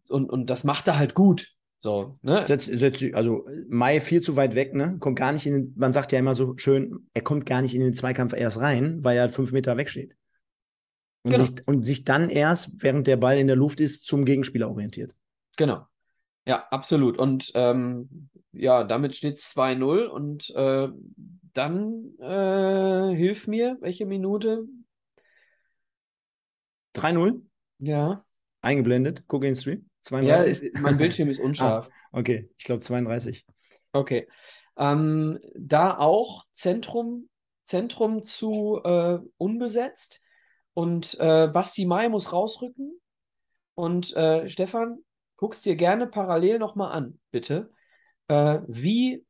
[0.09, 1.47] und, und das macht er halt gut.
[1.79, 2.43] So, ne?
[2.47, 4.97] Setz, setz, also Mai viel zu weit weg, ne?
[4.99, 7.75] Kommt gar nicht in den, man sagt ja immer so schön, er kommt gar nicht
[7.75, 10.15] in den Zweikampf erst rein, weil er fünf Meter wegsteht.
[11.23, 11.45] Und, genau.
[11.45, 15.13] sich, und sich dann erst, während der Ball in der Luft ist, zum Gegenspieler orientiert.
[15.55, 15.85] Genau.
[16.45, 17.19] Ja, absolut.
[17.19, 20.87] Und ähm, ja, damit steht es 2-0 und äh,
[21.53, 24.65] dann äh, hilf mir, welche Minute?
[26.95, 27.41] 3-0?
[27.79, 28.23] Ja.
[28.61, 29.86] Eingeblendet, guck in den Stream.
[30.07, 30.73] 32?
[30.73, 31.89] Ja, mein Bildschirm ist unscharf.
[32.11, 33.45] Ah, okay, ich glaube 32.
[33.93, 34.27] Okay.
[34.77, 37.29] Ähm, da auch Zentrum,
[37.63, 40.21] Zentrum zu äh, unbesetzt
[40.73, 42.99] und äh, Basti Mai muss rausrücken.
[43.75, 44.99] Und äh, Stefan,
[45.35, 47.71] guckst dir gerne parallel nochmal an, bitte,
[48.27, 49.25] äh, wie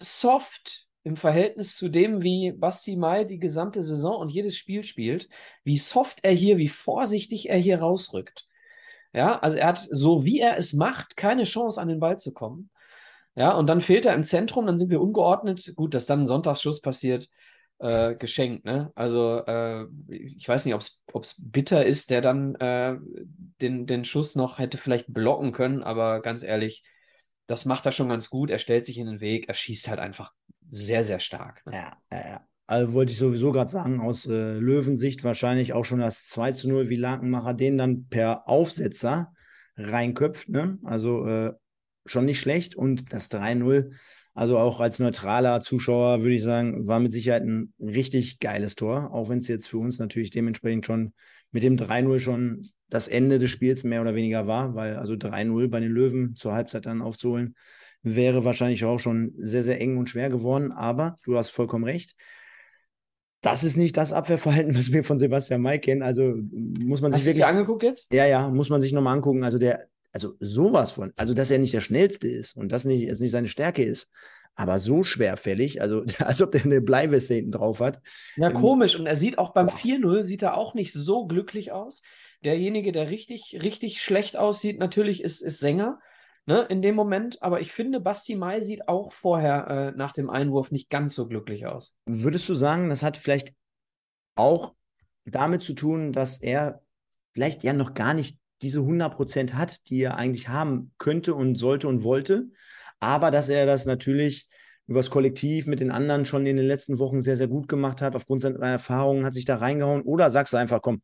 [0.00, 5.28] soft im Verhältnis zu dem, wie Basti Mai die gesamte Saison und jedes Spiel spielt,
[5.62, 8.48] wie soft er hier, wie vorsichtig er hier rausrückt.
[9.14, 12.32] Ja, also er hat, so wie er es macht, keine Chance an den Ball zu
[12.32, 12.70] kommen.
[13.36, 15.74] Ja, und dann fehlt er im Zentrum, dann sind wir ungeordnet.
[15.76, 17.28] Gut, dass dann ein Sonntagsschuss passiert.
[17.78, 18.64] äh, geschenkt.
[18.64, 18.92] Ne?
[18.94, 22.96] Also äh, ich weiß nicht, ob es bitter ist, der dann äh,
[23.60, 26.84] den, den Schuss noch hätte vielleicht blocken können, aber ganz ehrlich,
[27.46, 28.50] das macht er schon ganz gut.
[28.50, 30.32] Er stellt sich in den Weg, er schießt halt einfach
[30.68, 31.66] sehr, sehr stark.
[31.66, 31.74] Ne?
[31.74, 32.46] Ja, ja, ja.
[32.66, 36.68] Also wollte ich sowieso gerade sagen, aus äh, Löwensicht wahrscheinlich auch schon das 2 zu
[36.68, 39.32] 0, wie Lakenmacher den dann per Aufsetzer
[39.76, 40.48] reinköpft.
[40.48, 40.78] Ne?
[40.82, 41.52] Also äh,
[42.06, 42.74] schon nicht schlecht.
[42.74, 43.92] Und das 3-0,
[44.34, 49.12] also auch als neutraler Zuschauer würde ich sagen, war mit Sicherheit ein richtig geiles Tor,
[49.12, 51.12] auch wenn es jetzt für uns natürlich dementsprechend schon
[51.50, 55.68] mit dem 3-0 schon das Ende des Spiels mehr oder weniger war, weil also 3-0
[55.68, 57.56] bei den Löwen zur Halbzeit dann aufzuholen,
[58.02, 60.72] wäre wahrscheinlich auch schon sehr, sehr eng und schwer geworden.
[60.72, 62.14] Aber du hast vollkommen recht.
[63.44, 66.02] Das ist nicht das Abwehrverhalten, was wir von Sebastian May kennen.
[66.02, 67.44] Also muss man Hast sich wirklich.
[67.44, 68.12] Hast du angeguckt jetzt?
[68.12, 69.44] Ja, ja, muss man sich nochmal angucken.
[69.44, 73.02] Also der, also sowas von, also dass er nicht der schnellste ist und das nicht,
[73.02, 74.10] jetzt nicht seine Stärke ist,
[74.54, 78.00] aber so schwerfällig, also als ob der eine Bleiweste hinten drauf hat.
[78.36, 78.98] Ja, ähm, komisch.
[78.98, 82.02] Und er sieht auch beim 4-0, sieht er auch nicht so glücklich aus.
[82.44, 85.98] Derjenige, der richtig, richtig schlecht aussieht, natürlich ist, ist Sänger.
[86.46, 90.28] Ne, in dem Moment, aber ich finde, Basti Mai sieht auch vorher äh, nach dem
[90.28, 91.96] Einwurf nicht ganz so glücklich aus.
[92.04, 93.54] Würdest du sagen, das hat vielleicht
[94.34, 94.74] auch
[95.24, 96.82] damit zu tun, dass er
[97.32, 101.88] vielleicht ja noch gar nicht diese 100% hat, die er eigentlich haben könnte und sollte
[101.88, 102.50] und wollte.
[103.00, 104.46] Aber dass er das natürlich
[104.86, 108.14] übers Kollektiv mit den anderen schon in den letzten Wochen sehr, sehr gut gemacht hat,
[108.14, 110.02] aufgrund seiner Erfahrungen hat sich da reingehauen.
[110.02, 111.02] Oder sagst du einfach, komm,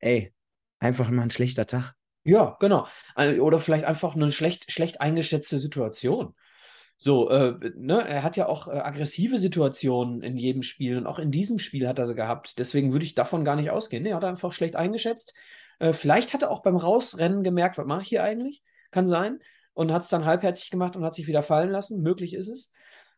[0.00, 0.32] ey,
[0.78, 1.94] einfach mal ein schlechter Tag.
[2.24, 2.86] Ja, genau.
[3.16, 6.34] Oder vielleicht einfach eine schlecht, schlecht eingeschätzte Situation.
[6.98, 11.18] So, äh, ne, er hat ja auch äh, aggressive Situationen in jedem Spiel und auch
[11.18, 12.60] in diesem Spiel hat er sie gehabt.
[12.60, 14.04] Deswegen würde ich davon gar nicht ausgehen.
[14.04, 15.34] Nee, hat er einfach schlecht eingeschätzt.
[15.80, 18.62] Äh, vielleicht hat er auch beim Rausrennen gemerkt, was mache ich hier eigentlich?
[18.92, 19.40] Kann sein.
[19.74, 22.02] Und hat es dann halbherzig gemacht und hat sich wieder fallen lassen.
[22.02, 22.72] Möglich ist es.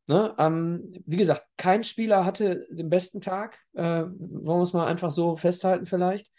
[0.06, 0.34] Ne?
[0.38, 3.58] Ähm, wie gesagt, kein Spieler hatte den besten Tag.
[3.74, 6.32] Äh, wollen wir es mal einfach so festhalten, vielleicht.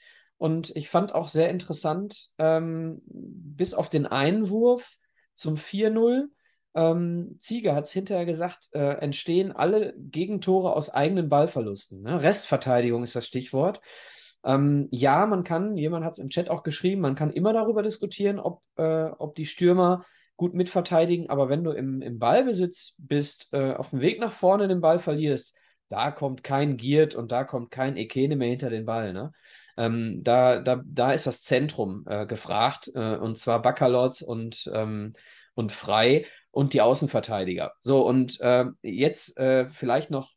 [0.46, 4.94] Und ich fand auch sehr interessant, ähm, bis auf den Einwurf
[5.34, 6.28] zum 4-0,
[6.76, 12.04] ähm, Ziege hat es hinterher gesagt, äh, entstehen alle Gegentore aus eigenen Ballverlusten.
[12.04, 12.22] Ne?
[12.22, 13.82] Restverteidigung ist das Stichwort.
[14.44, 17.82] Ähm, ja, man kann, jemand hat es im Chat auch geschrieben, man kann immer darüber
[17.82, 20.06] diskutieren, ob, äh, ob die Stürmer
[20.38, 24.68] gut mitverteidigen, aber wenn du im, im Ballbesitz bist, äh, auf dem Weg nach vorne
[24.68, 25.56] den Ball verlierst,
[25.88, 29.14] da kommt kein Giert und da kommt kein Ekene mehr hinter den Ball.
[29.14, 29.32] Ne?
[29.78, 35.14] Ähm, da, da, da ist das Zentrum äh, gefragt, äh, und zwar Baccalords und, ähm,
[35.54, 37.74] und Frei und die Außenverteidiger.
[37.82, 40.32] So, und äh, jetzt vielleicht noch,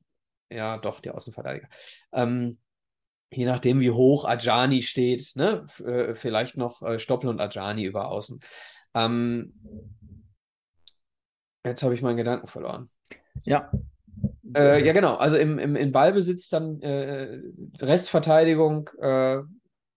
[0.51, 1.69] ja, doch, die Außenverteidiger.
[2.13, 2.59] Ähm,
[3.31, 5.67] je nachdem, wie hoch Ajani steht, ne?
[5.85, 8.41] Äh, vielleicht noch äh, Stoppel und Ajani über außen.
[8.95, 9.55] Ähm,
[11.65, 12.91] jetzt habe ich meinen Gedanken verloren.
[13.45, 13.71] Ja.
[14.55, 15.17] Äh, ja, genau.
[15.17, 17.41] Also im, im, im Ballbesitz dann äh,
[17.81, 18.91] Restverteidigung.
[19.01, 19.39] Äh,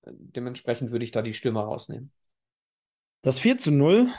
[0.06, 2.12] dementsprechend würde ich da die Stürmer rausnehmen.
[3.22, 4.10] Das 4 zu 0.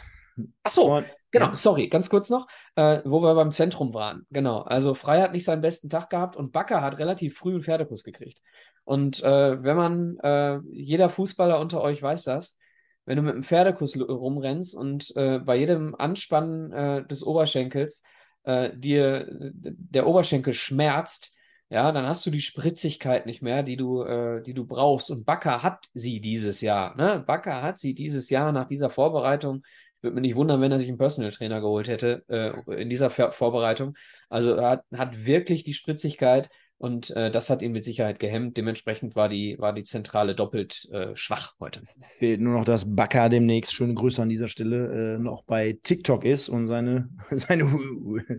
[0.63, 1.55] Ach so, und, genau, ja.
[1.55, 4.27] sorry, ganz kurz noch, äh, wo wir beim Zentrum waren.
[4.31, 7.63] Genau, also Frei hat nicht seinen besten Tag gehabt und Bakker hat relativ früh einen
[7.63, 8.41] Pferdekuss gekriegt.
[8.85, 12.59] Und äh, wenn man, äh, jeder Fußballer unter euch weiß das,
[13.05, 18.03] wenn du mit einem Pferdekuss rumrennst und äh, bei jedem Anspannen äh, des Oberschenkels
[18.45, 21.33] äh, dir der Oberschenkel schmerzt,
[21.73, 25.11] ja, dann hast du die Spritzigkeit nicht mehr, die du, äh, die du brauchst.
[25.11, 26.95] Und Bakker hat sie dieses Jahr.
[26.97, 27.25] Ne?
[27.27, 29.63] Bakker hat sie dieses Jahr nach dieser Vorbereitung.
[30.03, 33.09] Würde mich nicht wundern, wenn er sich einen Personal Trainer geholt hätte äh, in dieser
[33.09, 33.97] Vorbereitung.
[34.29, 36.51] Also er hat, hat wirklich die Spritzigkeit,
[36.83, 38.57] und äh, das hat ihn mit Sicherheit gehemmt.
[38.57, 41.83] Dementsprechend war die, war die Zentrale doppelt äh, schwach heute.
[42.19, 46.25] Fehlt nur noch, dass Bakker demnächst, schöne Grüße an dieser Stelle, äh, noch bei TikTok
[46.25, 47.71] ist und seine, seine,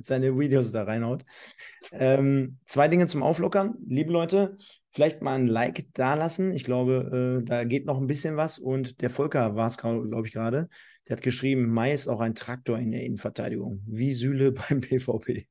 [0.03, 1.23] seine Videos da reinhaut.
[1.93, 3.75] Ähm, zwei Dinge zum Auflockern.
[3.87, 4.57] Liebe Leute,
[4.91, 6.51] vielleicht mal ein Like da lassen.
[6.51, 8.59] Ich glaube, äh, da geht noch ein bisschen was.
[8.59, 10.67] Und der Volker war es, glaube ich, gerade.
[11.07, 13.81] Der hat geschrieben, Mai ist auch ein Traktor in der Innenverteidigung.
[13.87, 15.47] Wie Sühle beim PvP.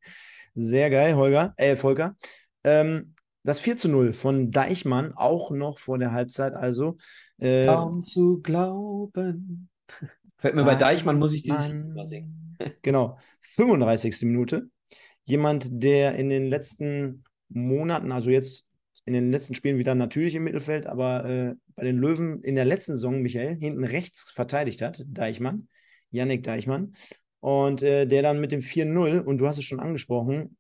[0.55, 2.17] Sehr geil, Holger, äh, Volker.
[2.65, 6.97] Ähm, das 4 zu 0 von Deichmann, auch noch vor der Halbzeit, also.
[7.39, 9.69] Äh, Kaum zu glauben.
[10.39, 12.57] Fällt mir bei Deichmann, muss ich dieses Lied mal singen.
[12.83, 14.23] genau, 35.
[14.23, 14.69] Minute.
[15.25, 18.65] Jemand, der in den letzten Monaten, also jetzt
[19.05, 22.65] in den letzten Spielen wieder natürlich im Mittelfeld, aber äh, bei den Löwen in der
[22.65, 25.69] letzten Saison, Michael, hinten rechts verteidigt hat, Deichmann,
[26.11, 26.93] Yannick Deichmann.
[27.41, 30.57] Und äh, der dann mit dem 4-0, und du hast es schon angesprochen,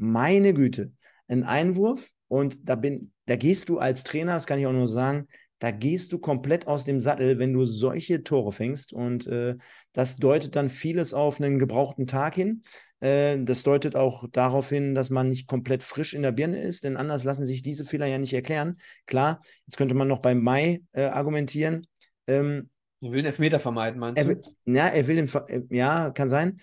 [0.00, 0.92] meine Güte,
[1.28, 4.88] ein Einwurf und da bin, da gehst du als Trainer, das kann ich auch nur
[4.88, 5.28] sagen,
[5.60, 8.94] da gehst du komplett aus dem Sattel, wenn du solche Tore fängst.
[8.94, 9.56] Und äh,
[9.92, 12.62] das deutet dann vieles auf einen gebrauchten Tag hin.
[13.00, 16.84] Äh, das deutet auch darauf hin, dass man nicht komplett frisch in der Birne ist,
[16.84, 18.78] denn anders lassen sich diese Fehler ja nicht erklären.
[19.04, 21.86] Klar, jetzt könnte man noch beim Mai äh, argumentieren.
[22.26, 22.70] Ähm,
[23.02, 24.56] er will den Elfmeter vermeiden, meinst er du?
[24.64, 26.56] ja, er will den, äh, ja, kann sein.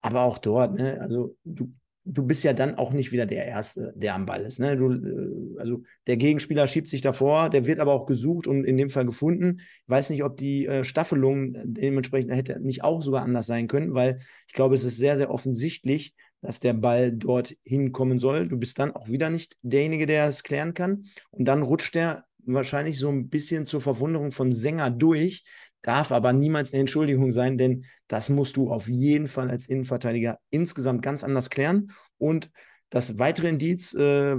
[0.00, 1.72] Aber auch dort, ne, also du,
[2.04, 4.58] du bist ja dann auch nicht wieder der Erste, der am Ball ist.
[4.58, 4.76] Ne?
[4.76, 8.76] Du, äh, also der Gegenspieler schiebt sich davor, der wird aber auch gesucht und in
[8.76, 9.58] dem Fall gefunden.
[9.60, 13.94] Ich weiß nicht, ob die äh, Staffelung dementsprechend hätte nicht auch sogar anders sein können,
[13.94, 18.48] weil ich glaube, es ist sehr, sehr offensichtlich, dass der Ball dort hinkommen soll.
[18.48, 21.04] Du bist dann auch wieder nicht derjenige, der es klären kann.
[21.30, 25.44] Und dann rutscht der wahrscheinlich so ein bisschen zur Verwunderung von Sänger durch,
[25.82, 30.38] darf aber niemals eine Entschuldigung sein, denn das musst du auf jeden Fall als Innenverteidiger
[30.50, 31.92] insgesamt ganz anders klären.
[32.18, 32.50] Und
[32.90, 34.36] das weitere Indiz, äh,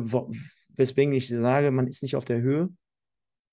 [0.75, 2.69] weswegen ich sage, man ist nicht auf der Höhe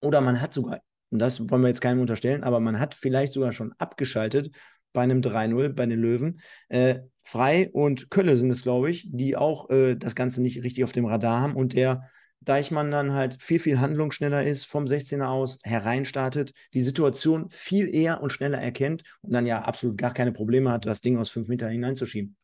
[0.00, 3.32] oder man hat sogar, und das wollen wir jetzt keinem unterstellen, aber man hat vielleicht
[3.32, 4.50] sogar schon abgeschaltet
[4.92, 6.40] bei einem 3-0 bei den Löwen.
[6.68, 10.84] Äh, Frei und Kölle sind es, glaube ich, die auch äh, das Ganze nicht richtig
[10.84, 15.26] auf dem Radar haben und der Deichmann dann halt viel, viel handlungsschneller ist, vom 16er
[15.26, 20.32] aus hereinstartet, die Situation viel eher und schneller erkennt und dann ja absolut gar keine
[20.32, 22.36] Probleme hat, das Ding aus fünf Meter hineinzuschieben.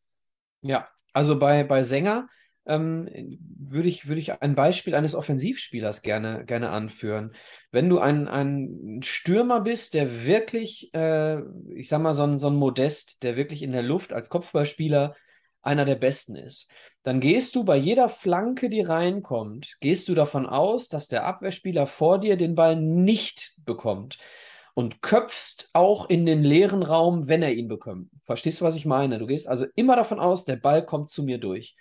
[0.61, 2.29] Ja, also bei, bei Sänger
[2.67, 3.09] ähm,
[3.59, 7.35] würde ich, würd ich ein Beispiel eines Offensivspielers gerne, gerne anführen.
[7.71, 11.41] Wenn du ein, ein Stürmer bist, der wirklich, äh,
[11.75, 15.15] ich sag mal, so ein, so ein Modest, der wirklich in der Luft als Kopfballspieler
[15.63, 16.71] einer der besten ist,
[17.07, 21.87] dann gehst du bei jeder Flanke, die reinkommt, gehst du davon aus, dass der Abwehrspieler
[21.87, 24.19] vor dir den Ball nicht bekommt
[24.75, 28.11] und köpfst auch in den leeren Raum, wenn er ihn bekommt.
[28.23, 29.21] Verstehst du, was ich meine?
[29.21, 31.77] Du gehst also immer davon aus, der Ball kommt zu mir durch.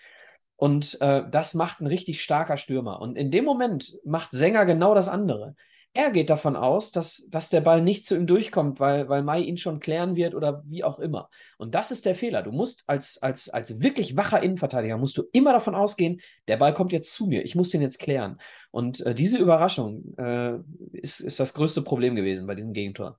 [0.58, 3.02] Und äh, das macht ein richtig starker Stürmer.
[3.02, 5.56] Und in dem Moment macht Sänger genau das andere.
[5.98, 9.40] Er geht davon aus, dass, dass der Ball nicht zu ihm durchkommt, weil, weil Mai
[9.40, 11.30] ihn schon klären wird oder wie auch immer.
[11.58, 12.44] Und das ist der Fehler.
[12.44, 16.74] Du musst als, als, als wirklich wacher Innenverteidiger, musst du immer davon ausgehen, der Ball
[16.74, 18.42] kommt jetzt zu mir, ich muss den jetzt klären.
[18.72, 20.56] Und äh, diese Überraschung äh,
[20.92, 23.18] ist, ist das größte Problem gewesen bei diesem Gegentor.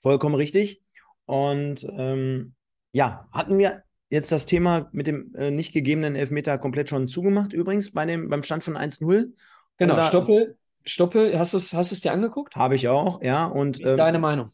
[0.00, 0.80] Vollkommen richtig.
[1.26, 2.54] Und ähm,
[2.92, 7.52] ja, hatten wir jetzt das Thema mit dem äh, nicht gegebenen Elfmeter komplett schon zugemacht,
[7.52, 9.32] übrigens bei dem, beim Stand von 1-0.
[9.76, 12.56] Genau, Stoppel, Stoppel, hast du es hast dir angeguckt?
[12.56, 13.46] Habe ich auch, ja.
[13.46, 14.50] Und, Wie ist ähm, deine Meinung?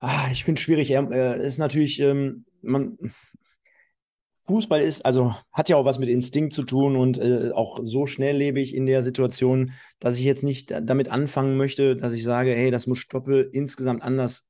[0.00, 0.90] Ah, ich finde es schwierig.
[0.90, 2.98] Er äh, ist natürlich, ähm, man,
[4.46, 8.06] Fußball ist, also hat ja auch was mit Instinkt zu tun und äh, auch so
[8.06, 12.70] schnelllebig in der Situation, dass ich jetzt nicht damit anfangen möchte, dass ich sage, hey,
[12.70, 14.46] das muss Stoppel insgesamt anders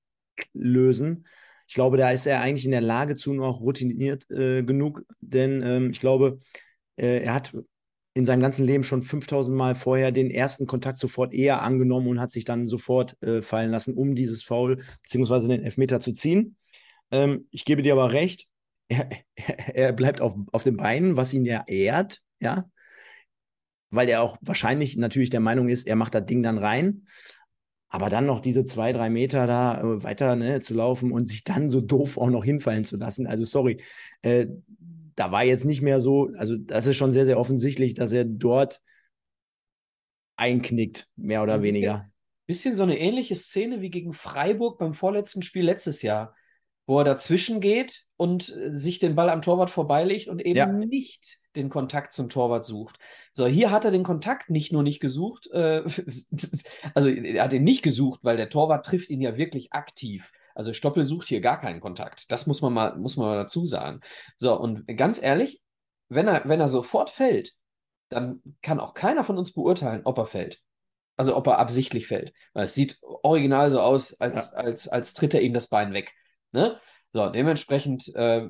[0.53, 1.27] lösen.
[1.67, 5.63] Ich glaube, da ist er eigentlich in der Lage zu, noch routiniert äh, genug, denn
[5.63, 6.41] ähm, ich glaube,
[6.97, 7.57] äh, er hat
[8.17, 12.19] in seinem ganzen Leben schon 5000 Mal vorher den ersten Kontakt sofort eher angenommen und
[12.19, 15.49] hat sich dann sofort äh, fallen lassen, um dieses Foul bzw.
[15.49, 16.57] den Elfmeter zu ziehen.
[17.11, 18.47] Ähm, ich gebe dir aber recht,
[18.89, 19.11] er,
[19.75, 22.65] er, bleibt auf, auf den Beinen, was ihn ja ehrt, ja,
[23.91, 27.03] weil er auch wahrscheinlich natürlich der Meinung ist, er macht das Ding dann rein.
[27.89, 31.45] Aber dann noch diese zwei, drei Meter da äh, weiter ne, zu laufen und sich
[31.45, 33.27] dann so doof auch noch hinfallen zu lassen.
[33.27, 33.83] Also sorry,
[34.23, 34.47] äh,
[35.17, 38.25] da war jetzt nicht mehr so, also das ist schon sehr, sehr offensichtlich, dass er
[38.25, 38.81] dort
[40.37, 42.09] einknickt, mehr oder weniger.
[42.47, 46.35] Bisschen so eine ähnliche Szene wie gegen Freiburg beim vorletzten Spiel letztes Jahr,
[46.87, 50.67] wo er dazwischen geht und äh, sich den Ball am Torwart vorbeilegt und eben ja.
[50.71, 52.99] nicht den Kontakt zum Torwart sucht.
[53.33, 55.83] So, hier hat er den Kontakt nicht nur nicht gesucht, äh,
[56.95, 60.31] also er hat ihn nicht gesucht, weil der Torwart trifft ihn ja wirklich aktiv.
[60.57, 62.33] Also Stoppel sucht hier gar keinen Kontakt.
[62.33, 64.01] Das muss man mal, muss man mal dazu sagen.
[64.39, 65.61] So, und ganz ehrlich,
[66.09, 67.53] wenn er, wenn er sofort fällt,
[68.09, 70.63] dann kann auch keiner von uns beurteilen, ob er fällt.
[71.19, 72.33] Also ob er absichtlich fällt.
[72.55, 74.57] Weil es sieht original so aus, als, ja.
[74.57, 76.15] als, als tritt er ihm das Bein weg.
[76.53, 76.81] Ne?
[77.13, 78.49] So, dementsprechend, äh,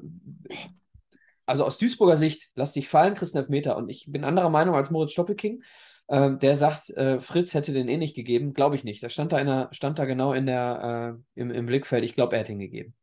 [1.44, 3.76] also aus Duisburger Sicht, lass dich fallen, kriegst einen Elfmeter.
[3.76, 5.64] Und ich bin anderer Meinung als Moritz Stoppelking.
[6.08, 8.52] Äh, der sagt, äh, Fritz hätte den eh nicht gegeben.
[8.52, 9.02] Glaube ich nicht.
[9.02, 12.04] Da stand da, einer, stand da genau in der, äh, im, im Blickfeld.
[12.04, 12.94] Ich glaube, er hätte ihn gegeben.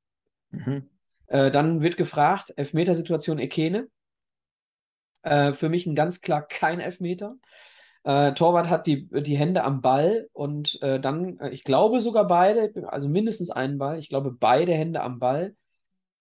[0.52, 0.90] Mhm.
[1.28, 3.88] Äh, dann wird gefragt, Elfmetersituation Ekene.
[5.24, 7.36] Äh, für mich ein ganz klar kein Elfmeter.
[8.04, 13.08] Äh, Torwart hat die, die Hände am Ball und dann, ich glaube sogar beide, also
[13.08, 15.56] mindestens einen Ball, ich glaube beide Hände am Ball.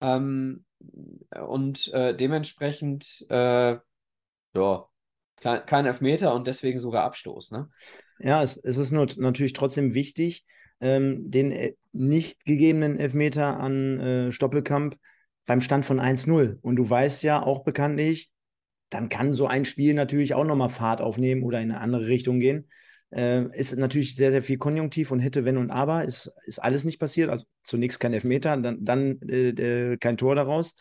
[0.01, 0.65] Ähm,
[1.45, 3.83] und dementsprechend, ja,
[5.43, 7.51] kein Elfmeter und deswegen sogar Abstoß.
[7.51, 7.69] Ne?
[8.19, 10.45] Ja, es, es ist nur, natürlich trotzdem wichtig,
[10.81, 14.97] ähm, den äh, nicht gegebenen Elfmeter an äh, Stoppelkamp
[15.47, 16.59] beim Stand von 1-0.
[16.63, 18.31] Und du weißt ja auch bekanntlich,
[18.91, 22.41] dann kann so ein Spiel natürlich auch nochmal Fahrt aufnehmen oder in eine andere Richtung
[22.41, 22.69] gehen.
[23.11, 26.85] Äh, ist natürlich sehr, sehr viel Konjunktiv und hätte, wenn und aber, ist, ist alles
[26.85, 27.31] nicht passiert.
[27.31, 30.75] Also zunächst kein Elfmeter, dann, dann äh, kein Tor daraus.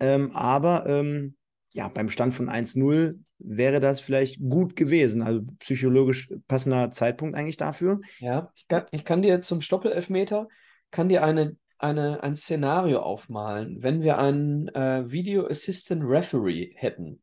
[0.00, 1.36] Ähm, aber ähm,
[1.72, 5.22] ja, beim Stand von 1-0 wäre das vielleicht gut gewesen.
[5.22, 8.00] Also psychologisch passender Zeitpunkt eigentlich dafür.
[8.18, 10.48] Ja, ich kann, ich kann dir zum Stoppelelfmeter,
[10.90, 13.82] kann dir eine, eine, ein Szenario aufmalen.
[13.82, 17.22] Wenn wir einen äh, Video Assistant Referee hätten,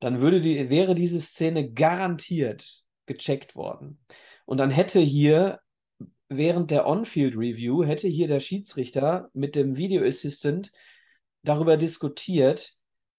[0.00, 3.98] dann würde die, wäre diese Szene garantiert gecheckt worden.
[4.44, 5.60] Und dann hätte hier
[6.28, 10.72] während der On-Field Review hätte hier der Schiedsrichter mit dem Video Assistant
[11.42, 12.76] darüber diskutiert,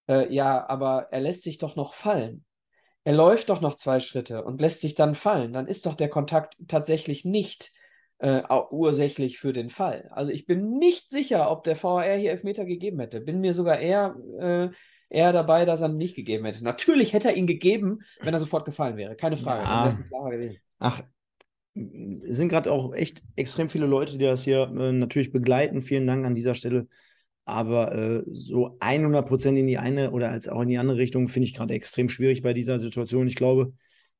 [0.07, 2.45] äh, ja, aber er lässt sich doch noch fallen.
[3.03, 5.53] Er läuft doch noch zwei Schritte und lässt sich dann fallen.
[5.53, 7.71] Dann ist doch der Kontakt tatsächlich nicht
[8.19, 8.41] äh,
[8.71, 10.09] ursächlich für den Fall.
[10.11, 13.19] Also ich bin nicht sicher, ob der VAR hier Elfmeter gegeben hätte.
[13.19, 14.69] Bin mir sogar eher, äh,
[15.09, 16.63] eher dabei, dass er ihn nicht gegeben hätte.
[16.63, 19.17] Natürlich hätte er ihn gegeben, wenn er sofort gefallen wäre.
[19.17, 19.63] Keine Frage.
[19.63, 19.89] Ja.
[19.89, 20.57] Dann klarer gewesen.
[20.79, 21.03] Ach,
[21.75, 25.81] es sind gerade auch echt extrem viele Leute, die das hier äh, natürlich begleiten.
[25.81, 26.87] Vielen Dank an dieser Stelle.
[27.45, 31.27] Aber äh, so 100 Prozent in die eine oder als auch in die andere Richtung
[31.27, 33.27] finde ich gerade extrem schwierig bei dieser Situation.
[33.27, 33.73] Ich glaube,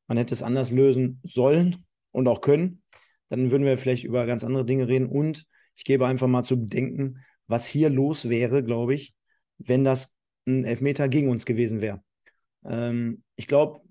[0.07, 2.81] man hätte es anders lösen sollen und auch können.
[3.29, 5.07] Dann würden wir vielleicht über ganz andere Dinge reden.
[5.07, 5.45] Und
[5.75, 9.13] ich gebe einfach mal zu bedenken, was hier los wäre, glaube ich,
[9.57, 10.13] wenn das
[10.45, 12.03] ein Elfmeter gegen uns gewesen wäre.
[12.65, 13.81] Ähm, ich glaube,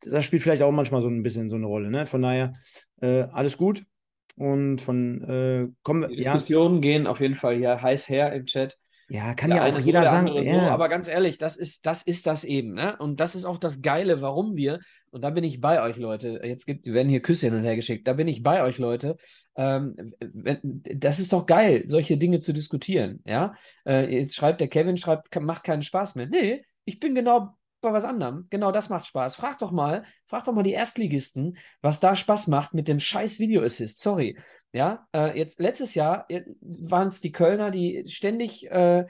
[0.00, 1.90] das spielt vielleicht auch manchmal so ein bisschen so eine Rolle.
[1.90, 2.06] Ne?
[2.06, 2.52] Von daher,
[3.00, 3.84] äh, alles gut.
[4.38, 8.46] Und von äh, kommen Die Diskussionen ja, gehen auf jeden Fall hier heiß her im
[8.46, 8.78] Chat.
[9.10, 10.28] Ja, kann der ja auch jeder sagen.
[10.28, 12.96] So, aber ganz ehrlich, das ist, das ist das eben, ne?
[12.98, 14.80] Und das ist auch das Geile, warum wir,
[15.10, 16.40] und da bin ich bei euch, Leute.
[16.44, 18.06] Jetzt gibt, werden hier Küsse hin und her geschickt.
[18.06, 19.16] Da bin ich bei euch, Leute.
[19.56, 20.60] Ähm, wenn,
[20.94, 23.54] das ist doch geil, solche Dinge zu diskutieren, ja?
[23.86, 26.26] Äh, jetzt schreibt der Kevin, schreibt, macht keinen Spaß mehr.
[26.26, 28.46] Nee, ich bin genau bei was anderem.
[28.50, 29.34] Genau das macht Spaß.
[29.34, 33.38] Frag doch mal, frag doch mal die Erstligisten, was da Spaß macht mit dem scheiß
[33.38, 34.00] Video Assist.
[34.00, 34.38] Sorry.
[34.72, 39.06] Ja, äh, jetzt letztes Jahr äh, waren es die Kölner, die ständig äh,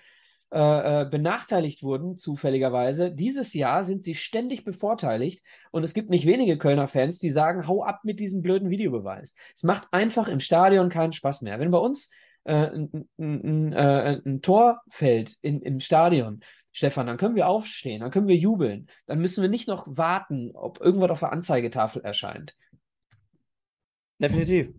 [0.50, 3.12] äh, äh, benachteiligt wurden, zufälligerweise.
[3.12, 7.68] Dieses Jahr sind sie ständig bevorteiligt und es gibt nicht wenige Kölner Fans, die sagen,
[7.68, 9.34] hau ab mit diesem blöden Videobeweis.
[9.54, 11.60] Es macht einfach im Stadion keinen Spaß mehr.
[11.60, 12.10] Wenn bei uns
[12.44, 16.40] äh, ein, ein, ein, Tor fällt in, im Stadion,
[16.72, 18.88] Stefan, dann können wir aufstehen, dann können wir jubeln.
[19.06, 22.56] Dann müssen wir nicht noch warten, ob irgendwas auf der Anzeigetafel erscheint.
[24.18, 24.70] Definitiv.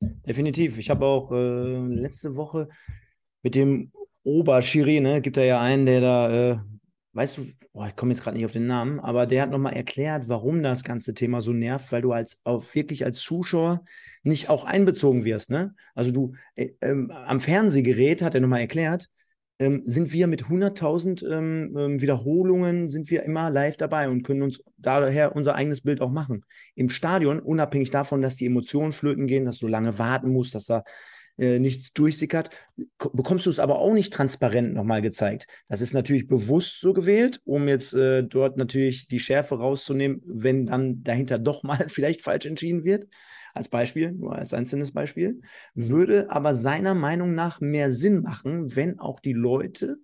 [0.00, 0.78] Definitiv.
[0.78, 2.68] Ich habe auch äh, letzte Woche
[3.42, 3.92] mit dem
[4.22, 6.58] Oberschiri, ne, gibt da ja einen, der da, äh,
[7.12, 9.74] weißt du, boah, ich komme jetzt gerade nicht auf den Namen, aber der hat nochmal
[9.74, 13.84] erklärt, warum das ganze Thema so nervt, weil du als auch wirklich als Zuschauer
[14.22, 15.74] nicht auch einbezogen wirst, ne?
[15.94, 19.08] Also du äh, ähm, am Fernsehgerät hat er nochmal erklärt,
[19.58, 24.42] ähm, sind wir mit 100.000 ähm, ähm, Wiederholungen, sind wir immer live dabei und können
[24.42, 26.44] uns daher unser eigenes Bild auch machen.
[26.74, 30.66] Im Stadion, unabhängig davon, dass die Emotionen flöten gehen, dass du lange warten musst, dass
[30.66, 30.84] da
[31.38, 32.50] äh, nichts durchsickert,
[33.12, 35.46] bekommst du es aber auch nicht transparent nochmal gezeigt.
[35.68, 40.66] Das ist natürlich bewusst so gewählt, um jetzt äh, dort natürlich die Schärfe rauszunehmen, wenn
[40.66, 43.06] dann dahinter doch mal vielleicht falsch entschieden wird
[43.56, 45.40] als Beispiel, nur als einzelnes Beispiel,
[45.74, 49.96] würde aber seiner Meinung nach mehr Sinn machen, wenn auch die Leute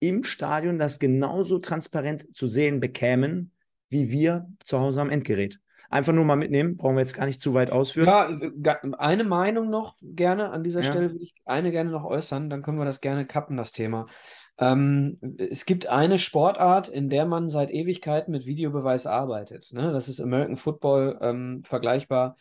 [0.00, 3.52] im Stadion das genauso transparent zu sehen bekämen,
[3.90, 5.60] wie wir zu Hause am Endgerät.
[5.90, 8.06] Einfach nur mal mitnehmen, brauchen wir jetzt gar nicht zu weit ausführen.
[8.64, 10.90] Ja, eine Meinung noch gerne an dieser ja.
[10.90, 14.06] Stelle würde ich eine gerne noch äußern, dann können wir das gerne kappen, das Thema.
[14.58, 19.72] Ähm, es gibt eine Sportart, in der man seit Ewigkeiten mit Videobeweis arbeitet.
[19.72, 19.90] Ne?
[19.90, 22.36] Das ist American Football ähm, vergleichbar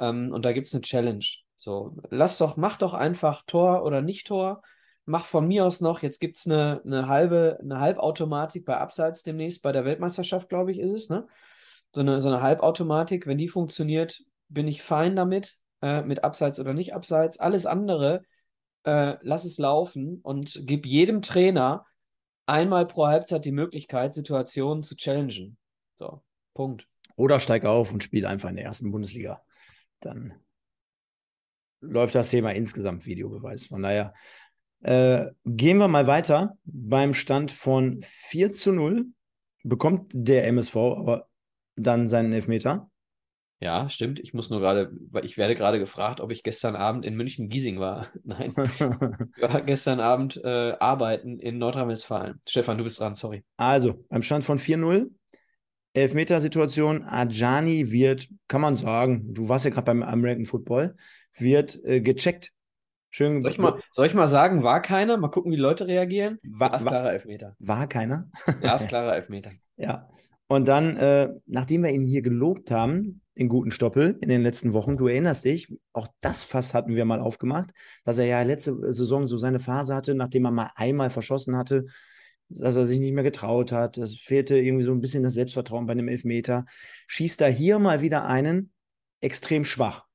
[0.00, 1.24] ähm, und da gibt es eine Challenge.
[1.56, 4.62] So, lass doch, mach doch einfach Tor oder nicht Tor.
[5.04, 9.22] Mach von mir aus noch, jetzt gibt es eine, eine halbe, eine Halbautomatik bei Abseits
[9.22, 11.26] demnächst, bei der Weltmeisterschaft, glaube ich, ist es, ne?
[11.92, 16.60] So eine, so eine Halbautomatik, wenn die funktioniert, bin ich fein damit, äh, mit Abseits
[16.60, 17.38] oder nicht Abseits.
[17.38, 18.22] Alles andere,
[18.84, 21.84] äh, lass es laufen und gib jedem Trainer
[22.46, 25.58] einmal pro Halbzeit die Möglichkeit, Situationen zu challengen.
[25.96, 26.22] So,
[26.54, 26.86] Punkt.
[27.16, 29.42] Oder steig auf und spiel einfach in der ersten Bundesliga
[30.00, 30.34] dann
[31.80, 33.66] läuft das Thema insgesamt Videobeweis.
[33.66, 34.12] Von daher
[34.82, 36.56] äh, gehen wir mal weiter.
[36.64, 39.06] Beim Stand von 4 zu 0
[39.62, 41.28] bekommt der MSV aber
[41.76, 42.90] dann seinen Elfmeter.
[43.62, 44.18] Ja, stimmt.
[44.20, 44.90] Ich muss nur gerade,
[45.22, 48.08] ich werde gerade gefragt, ob ich gestern Abend in München-Giesing war.
[48.24, 48.54] Nein.
[49.36, 52.40] ich war gestern Abend äh, arbeiten in Nordrhein-Westfalen.
[52.48, 53.44] Stefan, du bist dran, sorry.
[53.58, 55.10] Also, beim Stand von 4-0
[55.92, 60.94] Elfmetersituation, Ajani wird, kann man sagen, du warst ja gerade beim American Football,
[61.36, 62.52] wird äh, gecheckt
[63.10, 63.42] Schön.
[63.42, 65.16] Soll ich mal, soll ich mal sagen, war keiner?
[65.16, 66.38] Mal gucken, wie die Leute reagieren.
[66.44, 67.56] War, war, Elfmeter.
[67.58, 68.28] war keiner?
[68.60, 69.50] Glasklarer Elfmeter.
[69.76, 70.08] Ja.
[70.46, 74.72] Und dann, äh, nachdem wir ihn hier gelobt haben, den guten Stoppel in den letzten
[74.72, 77.70] Wochen, du erinnerst dich, auch das Fass hatten wir mal aufgemacht,
[78.04, 81.86] dass er ja letzte Saison so seine Phase hatte, nachdem er mal einmal verschossen hatte,
[82.50, 83.96] dass er sich nicht mehr getraut hat.
[83.96, 86.66] Es fehlte irgendwie so ein bisschen das Selbstvertrauen bei einem Elfmeter.
[87.06, 88.72] Schießt er hier mal wieder einen
[89.20, 90.06] extrem schwach.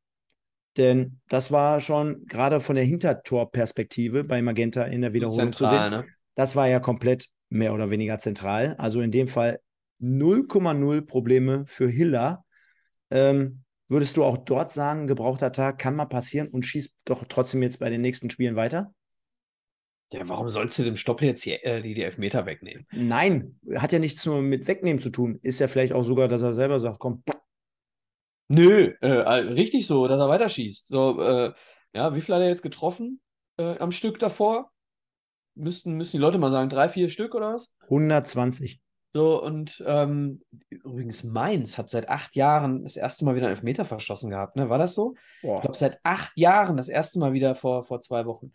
[0.77, 5.75] Denn das war schon gerade von der Hintertorperspektive bei Magenta in der Wiederholung Zentral, zu
[5.75, 5.91] sehen.
[5.91, 6.05] ne?
[6.35, 8.75] Das war ja komplett mehr oder weniger zentral.
[8.77, 9.59] Also in dem Fall
[10.01, 12.43] 0,0 Probleme für Hiller.
[13.09, 17.61] Ähm, würdest du auch dort sagen, gebrauchter Tag kann mal passieren und schießt doch trotzdem
[17.61, 18.93] jetzt bei den nächsten Spielen weiter?
[20.13, 22.85] Ja, warum sollst du dem Stoppel jetzt die, äh, die, die Elfmeter wegnehmen?
[22.91, 25.39] Nein, hat ja nichts nur mit Wegnehmen zu tun.
[25.41, 27.23] Ist ja vielleicht auch sogar, dass er selber sagt, komm,
[28.47, 30.87] Nö, äh, richtig so, dass er weiterschießt.
[30.87, 31.53] So, äh,
[31.93, 33.19] ja, wie viel hat er jetzt getroffen
[33.57, 34.71] äh, am Stück davor?
[35.55, 37.73] Müssten, müssen die Leute mal sagen, drei, vier Stück oder was?
[37.83, 38.81] 120.
[39.13, 43.85] So, und ähm, übrigens Mainz hat seit acht Jahren das erste Mal wieder einen Elfmeter
[43.85, 44.69] verschossen gehabt, ne?
[44.69, 45.15] War das so?
[45.41, 48.51] Ich glaube, seit acht Jahren das erste Mal wieder vor, vor zwei Wochen.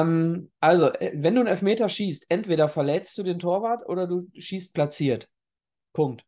[0.00, 4.28] Ähm, also, äh, wenn du einen Elfmeter schießt, entweder verletzt du den Torwart oder du
[4.36, 5.28] schießt platziert.
[5.92, 6.24] Punkt.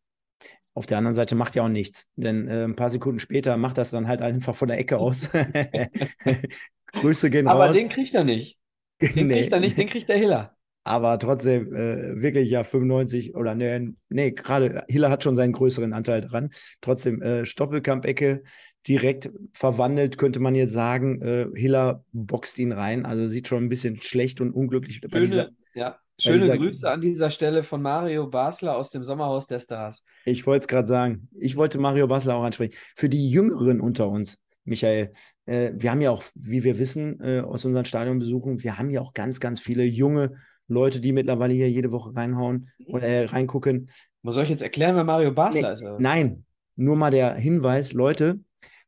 [0.75, 3.79] Auf der anderen Seite macht ja auch nichts, denn äh, ein paar Sekunden später macht
[3.79, 5.31] das dann halt einfach von der Ecke aus.
[6.93, 7.77] Grüße gehen Aber raus.
[7.77, 8.59] den kriegt er nicht.
[9.01, 9.35] Den Nee.
[9.41, 10.57] kriegt er nicht, den kriegt der Hiller.
[10.87, 15.93] Aber trotzdem, äh, wirklich ja 95 oder nee, nee gerade Hiller hat schon seinen größeren
[15.93, 16.51] Anteil dran.
[16.81, 18.43] Trotzdem, äh, Stoppelkamp-Ecke
[18.87, 21.21] direkt verwandelt, könnte man jetzt sagen.
[21.23, 25.45] Äh, Hiller boxt ihn rein, also sieht schon ein bisschen schlecht und unglücklich bei dieser,
[25.45, 29.61] Schöne, ja, schöne dieser- Grüße an dieser Stelle von Mario Basler aus dem Sommerhaus der
[29.61, 30.03] Stars.
[30.25, 31.29] Ich wollte es gerade sagen.
[31.39, 32.75] Ich wollte Mario Basler auch ansprechen.
[32.97, 35.13] Für die Jüngeren unter uns, Michael,
[35.47, 39.01] äh, wir haben ja auch, wie wir wissen, äh, aus unseren Stadionbesuchen, wir haben ja
[39.01, 40.37] auch ganz, ganz viele junge
[40.69, 43.91] Leute, die mittlerweile hier jede Woche reinhauen und äh, reingucken.
[44.23, 45.83] Muss ich jetzt erklären, wer Mario Basler Nee, ist?
[45.83, 45.93] Oder?
[45.95, 46.01] was?
[46.01, 48.41] Nein, nur mal der Hinweis, Leute,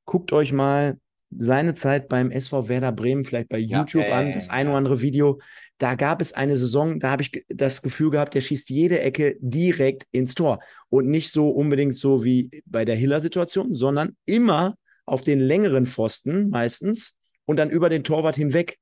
[0.07, 0.99] guckt euch mal
[1.37, 4.79] seine Zeit beim SV Werder Bremen vielleicht bei Ja, YouTube ja, an, das ein oder
[4.79, 5.41] andere Video.
[5.79, 9.37] Da gab es eine Saison, da habe ich das Gefühl gehabt, der schießt jede Ecke
[9.41, 10.61] direkt ins Tor.
[10.89, 16.49] Und nicht so unbedingt so wie bei der Hiller-Situation, sondern immer auf den längeren Pfosten
[16.49, 18.79] meistens und dann über den Torwart hinweg.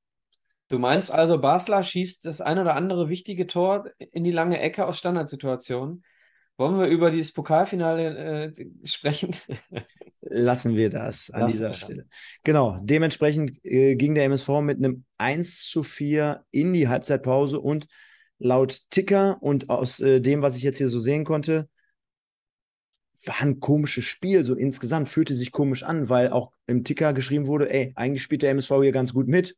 [0.69, 4.87] Du meinst also, Basler schießt das ein oder andere wichtige Tor in die lange Ecke
[4.87, 6.03] aus Standardsituationen?
[6.57, 9.35] Wollen wir über dieses Pokalfinale äh, sprechen?
[10.21, 11.79] Lassen wir das an Lassen dieser das.
[11.79, 12.07] Stelle.
[12.43, 17.87] Genau, dementsprechend äh, ging der MSV mit einem 1 zu 4 in die Halbzeitpause und
[18.37, 21.69] laut Ticker und aus äh, dem, was ich jetzt hier so sehen konnte,
[23.25, 24.43] war ein komisches Spiel.
[24.43, 28.43] So insgesamt fühlte sich komisch an, weil auch im Ticker geschrieben wurde, ey, eigentlich spielt
[28.43, 29.57] der MSV hier ganz gut mit.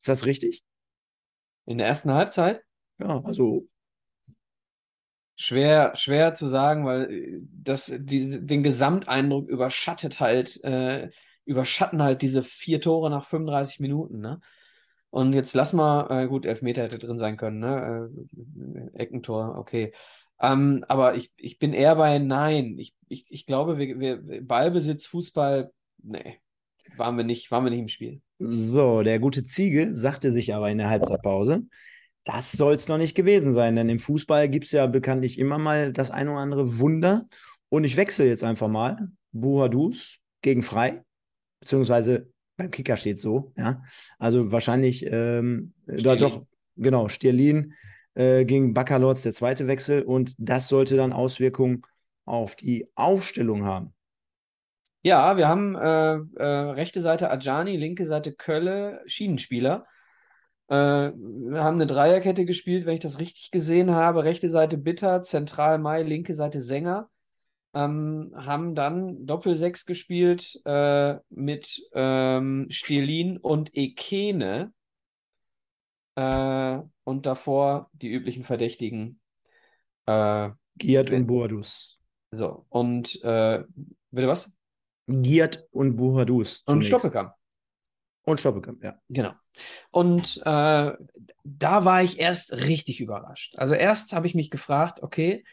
[0.00, 0.62] Ist das richtig?
[1.66, 2.62] In der ersten Halbzeit?
[2.98, 3.66] Ja, also
[5.40, 11.10] Schwer, schwer zu sagen, weil äh, das, die, den Gesamteindruck überschattet halt, äh,
[11.44, 14.40] überschatten halt diese vier Tore nach 35 Minuten, ne?
[15.10, 18.10] Und jetzt lass mal, äh, gut, Elfmeter hätte drin sein können, ne?
[18.94, 19.92] Äh, Eckentor, okay.
[20.40, 22.76] Ähm, aber ich, ich bin eher bei Nein.
[22.78, 25.72] Ich, ich, ich glaube, wir, wir, Ballbesitz, Fußball,
[26.02, 26.40] nee,
[26.96, 28.20] waren wir nicht, waren wir nicht im Spiel.
[28.40, 31.62] So, der gute Ziege sagte sich aber in der Halbzeitpause,
[32.24, 35.58] das soll es noch nicht gewesen sein, denn im Fußball gibt es ja bekanntlich immer
[35.58, 37.26] mal das ein oder andere Wunder.
[37.70, 39.08] Und ich wechsle jetzt einfach mal.
[39.32, 41.02] Buhadus gegen Frei,
[41.60, 43.82] beziehungsweise beim Kicker steht so, ja.
[44.18, 46.18] Also wahrscheinlich, ähm, da Stierlin.
[46.18, 46.46] doch,
[46.76, 47.74] genau, Stierlin
[48.14, 50.02] äh, gegen Baccalords, der zweite Wechsel.
[50.02, 51.82] Und das sollte dann Auswirkungen
[52.24, 53.94] auf die Aufstellung haben.
[55.02, 59.86] Ja, wir haben äh, äh, rechte Seite Ajani, linke Seite Kölle, Schienenspieler.
[60.68, 64.24] Äh, wir haben eine Dreierkette gespielt, wenn ich das richtig gesehen habe.
[64.24, 67.08] Rechte Seite Bitter, zentral Mai, linke Seite Sänger.
[67.74, 74.72] Ähm, haben dann Doppelsechs gespielt äh, mit ähm, Stierlin und Ekene.
[76.16, 79.20] Äh, und davor die üblichen Verdächtigen.
[80.06, 81.98] Äh, Giert und Buhadus.
[82.30, 83.64] so, und äh,
[84.10, 84.52] bitte was?
[85.06, 86.62] Giert und Buhadus.
[86.66, 86.84] Und.
[86.84, 87.37] Stoppelkamp.
[88.28, 88.94] Und Stoppelkamp, ja.
[89.08, 89.32] Genau.
[89.90, 90.92] Und äh,
[91.44, 93.54] da war ich erst richtig überrascht.
[93.56, 95.44] Also erst habe ich mich gefragt, okay,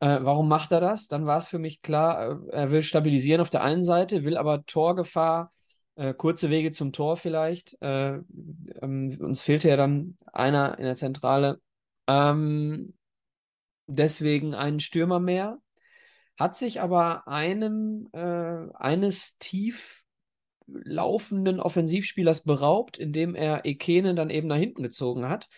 [0.00, 1.06] äh, warum macht er das?
[1.06, 4.36] Dann war es für mich klar, äh, er will stabilisieren auf der einen Seite, will
[4.36, 5.52] aber Torgefahr,
[5.94, 7.80] äh, kurze Wege zum Tor vielleicht.
[7.80, 8.18] Äh,
[8.82, 11.60] ähm, uns fehlte ja dann einer in der Zentrale.
[12.08, 12.94] Ähm,
[13.86, 15.58] deswegen einen Stürmer mehr.
[16.36, 19.97] Hat sich aber einem, äh, eines tief
[20.68, 25.48] laufenden Offensivspielers beraubt, indem er Ekene dann eben nach hinten gezogen hat.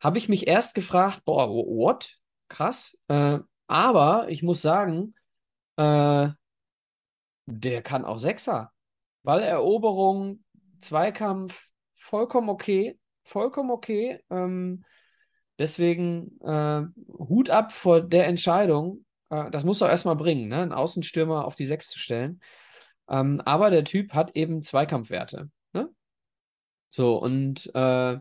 [0.00, 2.16] Habe ich mich erst gefragt, boah, what?
[2.48, 2.98] Krass.
[3.08, 5.14] Äh, aber ich muss sagen,
[5.76, 6.28] äh,
[7.46, 8.72] der kann auch Sechser.
[9.22, 10.44] Balleroberung,
[10.80, 12.98] Zweikampf, vollkommen okay.
[13.24, 14.20] Vollkommen okay.
[14.30, 14.84] Ähm,
[15.58, 16.82] deswegen äh,
[17.18, 19.04] Hut ab vor der Entscheidung.
[19.30, 20.62] Äh, das muss er erstmal bringen, ne?
[20.62, 22.40] einen Außenstürmer auf die Sechs zu stellen.
[23.08, 25.50] Ähm, aber der Typ hat eben Zweikampfwerte.
[25.72, 25.88] Ne?
[26.90, 28.16] So, und äh,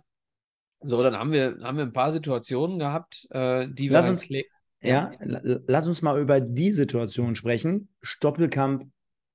[0.82, 4.28] so, dann haben wir, haben wir ein paar Situationen gehabt, äh, die Lass wir uns,
[4.82, 7.90] ja, lass uns mal über die Situation sprechen.
[8.02, 8.88] Stoppelkamp,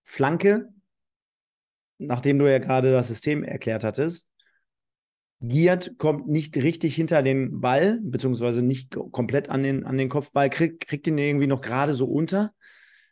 [0.05, 0.69] Flanke,
[1.99, 4.29] nachdem du ja gerade das System erklärt hattest.
[5.43, 10.51] Giert kommt nicht richtig hinter den Ball, beziehungsweise nicht komplett an den, an den Kopfball,
[10.51, 12.53] kriegt, kriegt ihn irgendwie noch gerade so unter,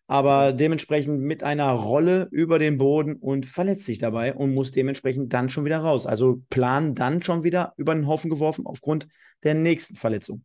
[0.08, 5.34] aber dementsprechend mit einer Rolle über den Boden und verletzt sich dabei und muss dementsprechend
[5.34, 6.06] dann schon wieder raus.
[6.06, 9.06] Also Plan dann schon wieder über den Haufen geworfen aufgrund
[9.44, 10.44] der nächsten Verletzung.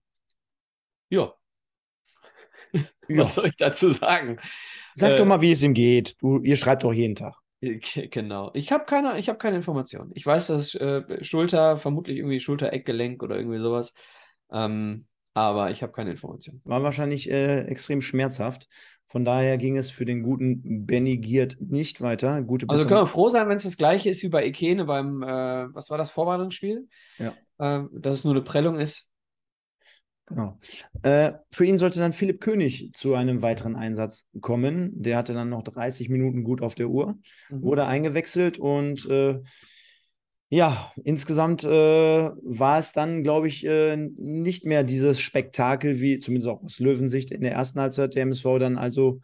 [1.10, 1.34] Ja.
[3.08, 4.38] Was soll ich dazu sagen?
[4.96, 6.22] Sag äh, doch mal, wie es ihm geht.
[6.22, 7.36] Du, ihr schreibt doch jeden Tag.
[7.62, 8.52] Genau.
[8.54, 10.12] Ich habe keine, ich keine Informationen.
[10.14, 13.94] Ich weiß, dass äh, Schulter, vermutlich irgendwie Schulter-Eckgelenk oder irgendwie sowas.
[14.52, 16.62] Ähm, aber ich habe keine Informationen.
[16.64, 18.68] War wahrscheinlich äh, extrem schmerzhaft.
[19.08, 22.42] Von daher ging es für den guten Benny Giert nicht weiter.
[22.42, 25.22] Gute also können wir froh sein, wenn es das gleiche ist wie bei Ekene beim,
[25.22, 25.28] äh,
[25.74, 26.88] was war das, Vorbereitungsspiel?
[27.20, 27.34] Ja.
[27.60, 29.12] Äh, dass es nur eine Prellung ist.
[30.26, 30.58] Genau.
[31.04, 34.92] Äh, für ihn sollte dann Philipp König zu einem weiteren Einsatz kommen.
[34.96, 37.18] Der hatte dann noch 30 Minuten gut auf der Uhr,
[37.50, 37.62] mhm.
[37.62, 39.42] wurde eingewechselt und äh,
[40.54, 46.48] ja, insgesamt äh, war es dann, glaube ich, äh, nicht mehr dieses Spektakel, wie zumindest
[46.48, 49.20] auch aus Löwensicht in der ersten Halbzeit der MSV dann also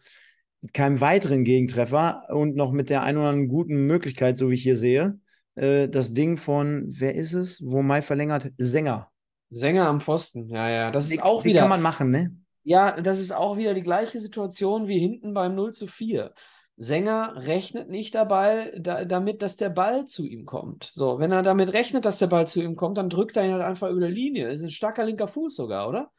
[0.60, 4.54] mit keinem weiteren Gegentreffer und noch mit der ein oder anderen guten Möglichkeit, so wie
[4.54, 5.20] ich hier sehe.
[5.54, 7.64] Äh, das Ding von, wer ist es?
[7.64, 8.50] Wo Mai verlängert?
[8.58, 9.08] Sänger
[9.50, 10.90] Sänger am Pfosten, ja, ja.
[10.90, 11.60] Das ist auch die wieder.
[11.60, 12.36] kann man machen, ne?
[12.64, 16.34] Ja, das ist auch wieder die gleiche Situation wie hinten beim 0 zu 4.
[16.82, 20.90] Sänger rechnet nicht dabei, da, damit, dass der Ball zu ihm kommt.
[20.94, 23.52] So, wenn er damit rechnet, dass der Ball zu ihm kommt, dann drückt er ihn
[23.52, 24.48] halt einfach über die Linie.
[24.48, 26.10] Das ist ein starker linker Fuß sogar, oder?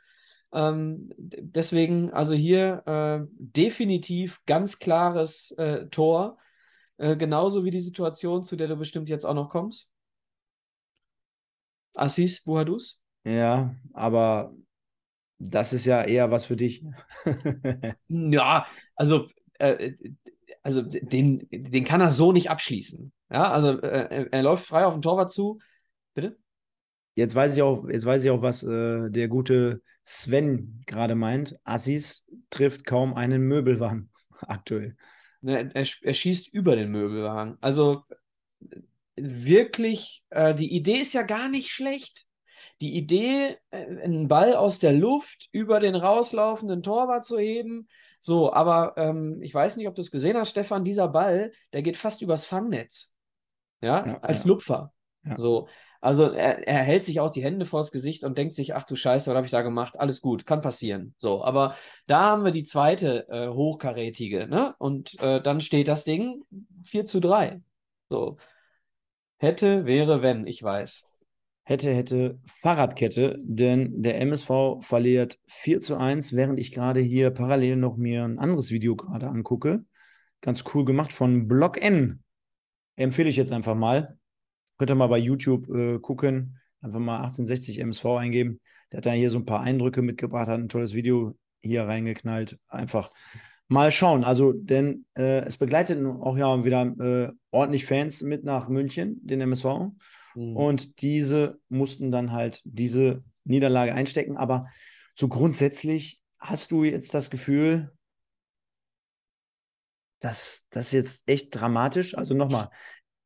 [0.53, 6.37] Ähm, deswegen, also hier äh, definitiv ganz klares äh, Tor.
[6.97, 9.89] Äh, genauso wie die Situation, zu der du bestimmt jetzt auch noch kommst.
[11.95, 13.01] Assis Buhadus?
[13.23, 14.53] Ja, aber
[15.39, 16.83] das ist ja eher was für dich.
[18.09, 19.93] ja, also, äh,
[20.63, 23.11] also den, den kann er so nicht abschließen.
[23.31, 25.59] Ja, also äh, er läuft frei auf den Torwart zu.
[26.13, 26.37] Bitte?
[27.15, 31.59] Jetzt weiß ich auch, jetzt weiß ich auch, was äh, der gute Sven gerade meint.
[31.63, 34.09] Assis trifft kaum einen Möbelwagen
[34.41, 34.95] aktuell.
[35.41, 37.57] Ne, er, er, schießt über den Möbelwagen.
[37.61, 38.03] Also
[39.15, 42.27] wirklich, äh, die Idee ist ja gar nicht schlecht
[42.81, 47.87] die Idee, äh, einen Ball aus der Luft über den rauslaufenden Torwart zu heben.
[48.23, 51.81] So, aber ähm, ich weiß nicht, ob du es gesehen hast, Stefan, dieser Ball, der
[51.81, 53.11] geht fast übers Fangnetz.
[53.81, 54.49] Ja, ja als ja.
[54.49, 54.93] Lupfer.
[55.23, 55.37] Ja.
[55.37, 55.67] So.
[56.01, 58.95] Also er, er, hält sich auch die Hände vors Gesicht und denkt sich, ach du
[58.95, 59.99] Scheiße, was habe ich da gemacht?
[59.99, 61.13] Alles gut, kann passieren.
[61.17, 61.75] So, aber
[62.07, 64.75] da haben wir die zweite äh, hochkarätige, ne?
[64.79, 66.43] Und äh, dann steht das Ding
[66.85, 67.61] 4 zu 3.
[68.09, 68.37] So.
[69.37, 71.10] Hätte, wäre, wenn, ich weiß
[71.63, 77.75] hätte, hätte Fahrradkette, denn der MSV verliert 4 zu 1, während ich gerade hier parallel
[77.75, 79.85] noch mir ein anderes Video gerade angucke.
[80.41, 82.23] Ganz cool gemacht von Block N.
[82.95, 84.17] Empfehle ich jetzt einfach mal.
[84.77, 86.57] Könnt ihr mal bei YouTube äh, gucken.
[86.81, 88.59] Einfach mal 1860 MSV eingeben.
[88.91, 92.57] Der hat da hier so ein paar Eindrücke mitgebracht, hat ein tolles Video hier reingeknallt.
[92.67, 93.11] Einfach
[93.67, 94.23] mal schauen.
[94.23, 99.41] Also, denn äh, es begleitet auch ja wieder äh, ordentlich Fans mit nach München, den
[99.41, 99.91] MSV.
[100.35, 100.55] Mhm.
[100.55, 104.37] Und diese mussten dann halt diese Niederlage einstecken.
[104.37, 104.67] Aber
[105.15, 107.91] so grundsätzlich hast du jetzt das Gefühl,
[110.19, 112.69] dass das jetzt echt dramatisch, also nochmal,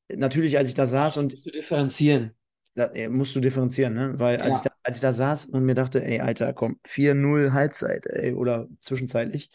[0.09, 1.33] natürlich, als ich da saß und.
[1.33, 2.33] Musst du differenzieren.
[2.73, 4.19] Da, musst du differenzieren, ne?
[4.19, 7.53] Weil als, ich da, als ich da saß und mir dachte, ey, Alter, komm, 4-0
[7.53, 9.49] Halbzeit, ey, oder zwischenzeitlich,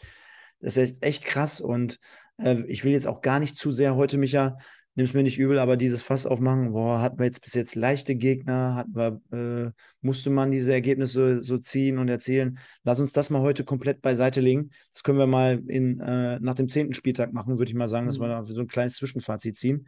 [0.59, 1.61] das ist echt, echt krass.
[1.61, 1.99] Und
[2.37, 4.57] äh, ich will jetzt auch gar nicht zu sehr heute mich ja
[4.95, 7.75] nimm es mir nicht übel, aber dieses Fass aufmachen, boah, hatten wir jetzt bis jetzt
[7.75, 9.71] leichte Gegner, hatten wir, äh,
[10.01, 12.59] musste man diese Ergebnisse so ziehen und erzielen.
[12.83, 14.71] Lass uns das mal heute komplett beiseite legen.
[14.93, 18.05] Das können wir mal in, äh, nach dem zehnten Spieltag machen, würde ich mal sagen,
[18.05, 18.09] mhm.
[18.09, 19.87] dass wir da so ein kleines Zwischenfazit ziehen.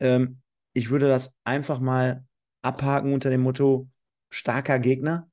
[0.00, 0.40] Ähm,
[0.72, 2.24] ich würde das einfach mal
[2.62, 3.88] abhaken unter dem Motto
[4.30, 5.28] starker Gegner.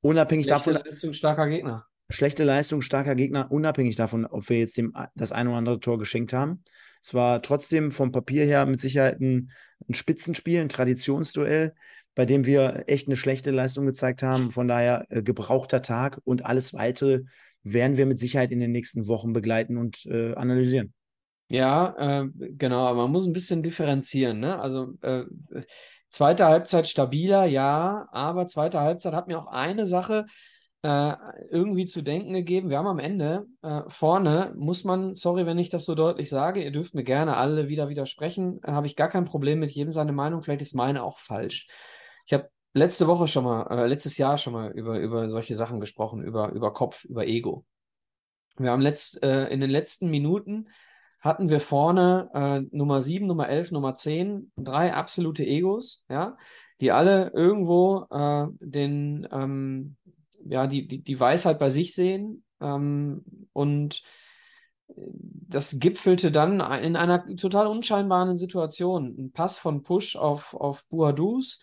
[0.00, 0.84] Unabhängig Schlechte davon.
[0.84, 1.86] Leistung, starker Gegner.
[2.10, 5.98] Schlechte Leistung, starker Gegner, unabhängig davon, ob wir jetzt dem, das ein oder andere Tor
[5.98, 6.62] geschenkt haben.
[7.02, 9.50] Es war trotzdem vom Papier her mit Sicherheit ein,
[9.88, 11.74] ein Spitzenspiel, ein Traditionsduell,
[12.14, 14.50] bei dem wir echt eine schlechte Leistung gezeigt haben.
[14.50, 17.22] Von daher äh, gebrauchter Tag und alles weitere
[17.62, 20.92] werden wir mit Sicherheit in den nächsten Wochen begleiten und äh, analysieren.
[21.48, 24.58] Ja, äh, genau, aber man muss ein bisschen differenzieren, ne?
[24.60, 25.24] Also äh,
[26.10, 30.26] zweite Halbzeit stabiler, ja, aber zweite Halbzeit hat mir auch eine Sache
[30.82, 31.14] äh,
[31.50, 32.70] irgendwie zu denken gegeben.
[32.70, 36.62] Wir haben am Ende äh, vorne, muss man, sorry, wenn ich das so deutlich sage,
[36.62, 39.90] ihr dürft mir gerne alle wieder widersprechen, äh, habe ich gar kein Problem mit jedem
[39.90, 41.68] seine Meinung, vielleicht ist meine auch falsch.
[42.26, 45.80] Ich habe letzte Woche schon mal, äh, letztes Jahr schon mal über, über solche Sachen
[45.80, 47.64] gesprochen, über, über Kopf, über Ego.
[48.56, 50.68] Wir haben letzt, äh, in den letzten Minuten
[51.20, 56.36] hatten wir vorne äh, Nummer 7, Nummer 11, Nummer 10, drei absolute Egos, ja,
[56.80, 59.96] die alle irgendwo äh, den, ähm,
[60.48, 64.02] ja, die, die, die Weisheit bei sich sehen ähm, und
[64.96, 69.14] das gipfelte dann in einer total unscheinbaren Situation.
[69.18, 71.60] Ein Pass von Push auf, auf Buadus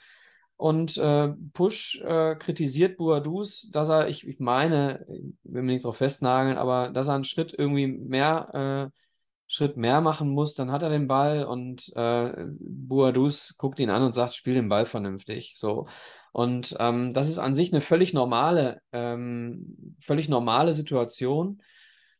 [0.57, 5.85] und äh, Push äh, kritisiert Buadus, dass er, ich, ich meine, ich will mich nicht
[5.85, 8.99] drauf festnageln, aber dass er einen Schritt irgendwie mehr äh,
[9.47, 14.01] Schritt mehr machen muss, dann hat er den Ball und äh, Buadus guckt ihn an
[14.01, 15.53] und sagt, spiel den Ball vernünftig.
[15.55, 15.87] So.
[16.35, 21.61] Und ähm, das ist an sich eine völlig normale, ähm, völlig normale Situation.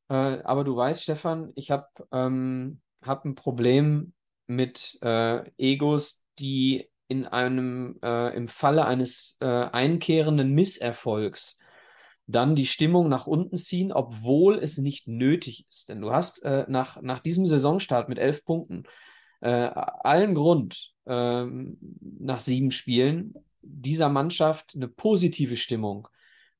[0.08, 4.14] Äh, aber du weißt, Stefan, ich habe ähm, hab ein Problem
[4.48, 11.60] mit äh, Egos, die in einem, äh, im Falle eines äh, einkehrenden Misserfolgs
[12.26, 15.90] dann die Stimmung nach unten ziehen, obwohl es nicht nötig ist.
[15.90, 18.84] Denn du hast äh, nach, nach diesem Saisonstart mit elf Punkten
[19.42, 23.36] äh, allen Grund, äh, nach sieben Spielen
[23.66, 26.08] dieser Mannschaft eine positive Stimmung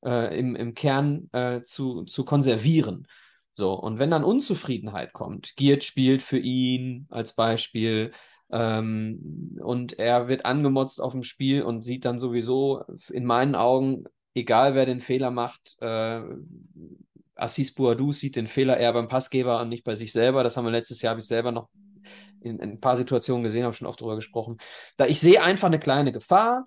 [0.04, 3.06] äh, im, im Kern äh, zu, zu konservieren.
[3.52, 8.12] So, und wenn dann Unzufriedenheit kommt, Giert spielt für ihn als Beispiel,
[8.50, 14.04] ähm, und er wird angemotzt auf dem Spiel und sieht dann sowieso in meinen Augen
[14.36, 16.20] egal wer den Fehler macht, äh,
[17.34, 20.42] Assis Bouadou sieht den Fehler eher beim Passgeber und nicht bei sich selber.
[20.42, 21.68] Das haben wir letztes Jahr, habe ich selber noch
[22.40, 24.58] in, in, ein paar Situationen gesehen, habe schon oft darüber gesprochen.
[24.96, 26.64] Da ich sehe einfach eine kleine Gefahr,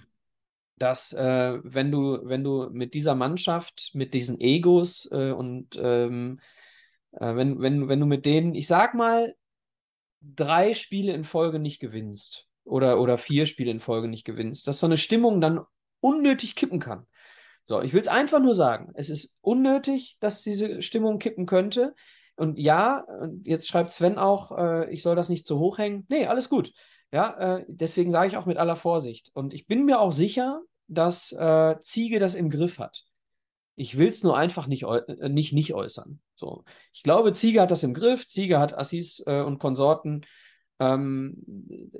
[0.80, 6.40] dass äh, wenn du, wenn du mit dieser Mannschaft, mit diesen Egos äh, und ähm,
[7.12, 9.36] äh, wenn, wenn, wenn du mit denen, ich sag mal,
[10.22, 14.80] drei Spiele in Folge nicht gewinnst oder, oder vier Spiele in Folge nicht gewinnst, dass
[14.80, 15.62] so eine Stimmung dann
[16.02, 17.06] unnötig kippen kann.
[17.64, 18.92] So, ich will es einfach nur sagen.
[18.96, 21.94] Es ist unnötig, dass diese Stimmung kippen könnte.
[22.36, 23.06] Und ja,
[23.44, 26.06] jetzt schreibt Sven auch, äh, ich soll das nicht zu hoch hängen.
[26.10, 26.74] Nee, alles gut.
[27.12, 29.32] Ja, äh, deswegen sage ich auch mit aller Vorsicht.
[29.34, 33.06] Und ich bin mir auch sicher, dass äh, Ziege das im Griff hat.
[33.76, 36.20] Ich will es nur einfach nicht, äh, nicht, nicht äußern.
[36.36, 36.64] So.
[36.94, 38.28] Ich glaube, Ziege hat das im Griff.
[38.28, 40.26] Ziege hat Assis äh, und Konsorten
[40.80, 41.44] ähm,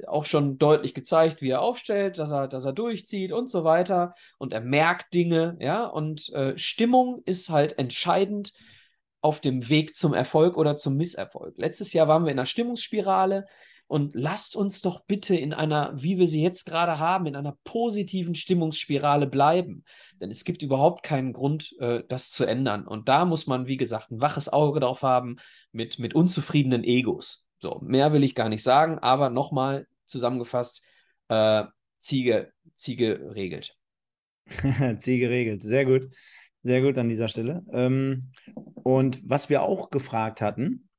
[0.08, 4.14] auch schon deutlich gezeigt, wie er aufstellt, dass er, dass er durchzieht und so weiter.
[4.38, 5.86] Und er merkt Dinge, ja.
[5.86, 8.54] Und äh, Stimmung ist halt entscheidend
[9.22, 11.58] auf dem Weg zum Erfolg oder zum Misserfolg.
[11.58, 13.46] Letztes Jahr waren wir in einer Stimmungsspirale
[13.90, 17.58] und lasst uns doch bitte in einer, wie wir sie jetzt gerade haben, in einer
[17.64, 19.84] positiven Stimmungsspirale bleiben.
[20.22, 22.88] Denn es gibt überhaupt keinen Grund, äh, das zu ändern.
[22.88, 25.38] Und da muss man, wie gesagt, ein waches Auge drauf haben
[25.72, 27.48] mit, mit unzufriedenen Egos.
[27.58, 30.84] So, mehr will ich gar nicht sagen, aber nochmal zusammengefasst,
[31.30, 31.64] äh,
[31.98, 33.76] Ziege, Ziege regelt.
[35.00, 36.10] Ziege regelt, sehr gut.
[36.62, 37.64] Sehr gut an dieser Stelle.
[37.72, 38.34] Ähm,
[38.76, 40.90] und was wir auch gefragt hatten,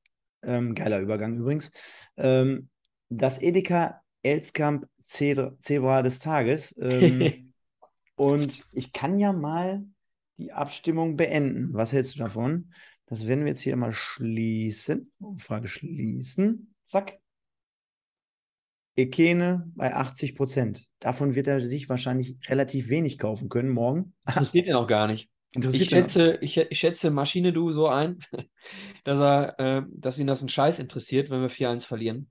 [0.42, 1.70] ähm, geiler Übergang übrigens,
[2.16, 2.69] ähm,
[3.10, 6.74] das Edeka Elskamp Zebra des Tages.
[6.80, 7.52] Ähm,
[8.16, 9.82] und ich kann ja mal
[10.36, 11.72] die Abstimmung beenden.
[11.72, 12.72] Was hältst du davon?
[13.06, 15.10] Das werden wir jetzt hier mal schließen.
[15.18, 16.74] Umfrage schließen.
[16.84, 17.18] Zack.
[18.96, 20.86] Ekene bei 80 Prozent.
[20.98, 24.12] Davon wird er sich wahrscheinlich relativ wenig kaufen können morgen.
[24.26, 25.30] Interessiert ihn auch gar nicht.
[25.52, 28.18] Interessiert ich, schätze, ich, ich, schätze Maschine Du so ein,
[29.04, 32.30] dass er, äh, dass ihn das ein Scheiß interessiert, wenn wir 4-1 verlieren.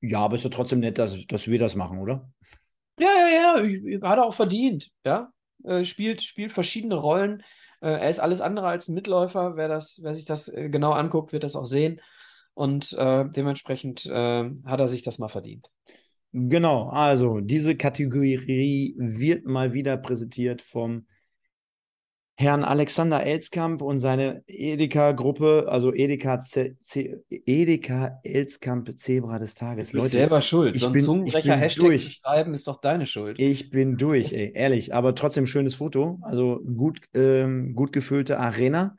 [0.00, 2.30] Ja, aber ist ja trotzdem nett, dass, dass wir das machen, oder?
[2.98, 4.08] Ja, ja, ja.
[4.08, 4.90] Hat er auch verdient.
[5.04, 5.32] Ja.
[5.64, 7.42] Äh, spielt, spielt verschiedene Rollen.
[7.80, 9.56] Äh, er ist alles andere als ein Mitläufer.
[9.56, 12.00] Wer, das, wer sich das äh, genau anguckt, wird das auch sehen.
[12.54, 15.68] Und äh, dementsprechend äh, hat er sich das mal verdient.
[16.32, 21.06] Genau, also diese Kategorie wird mal wieder präsentiert vom
[22.40, 26.40] Herrn Alexander Elskamp und seine Edeka-Gruppe, also Edeka,
[27.28, 29.90] Edeka Elskamp Zebra des Tages.
[29.90, 30.74] Du bist Leute, selber schuld.
[30.74, 32.04] Ich so ein bin, Zungenbrecher Hashtag durch.
[32.04, 33.38] zu schreiben ist doch deine Schuld.
[33.38, 34.94] Ich bin durch, ey, ehrlich.
[34.94, 36.18] Aber trotzdem schönes Foto.
[36.22, 38.96] Also gut, ähm, gut gefüllte Arena.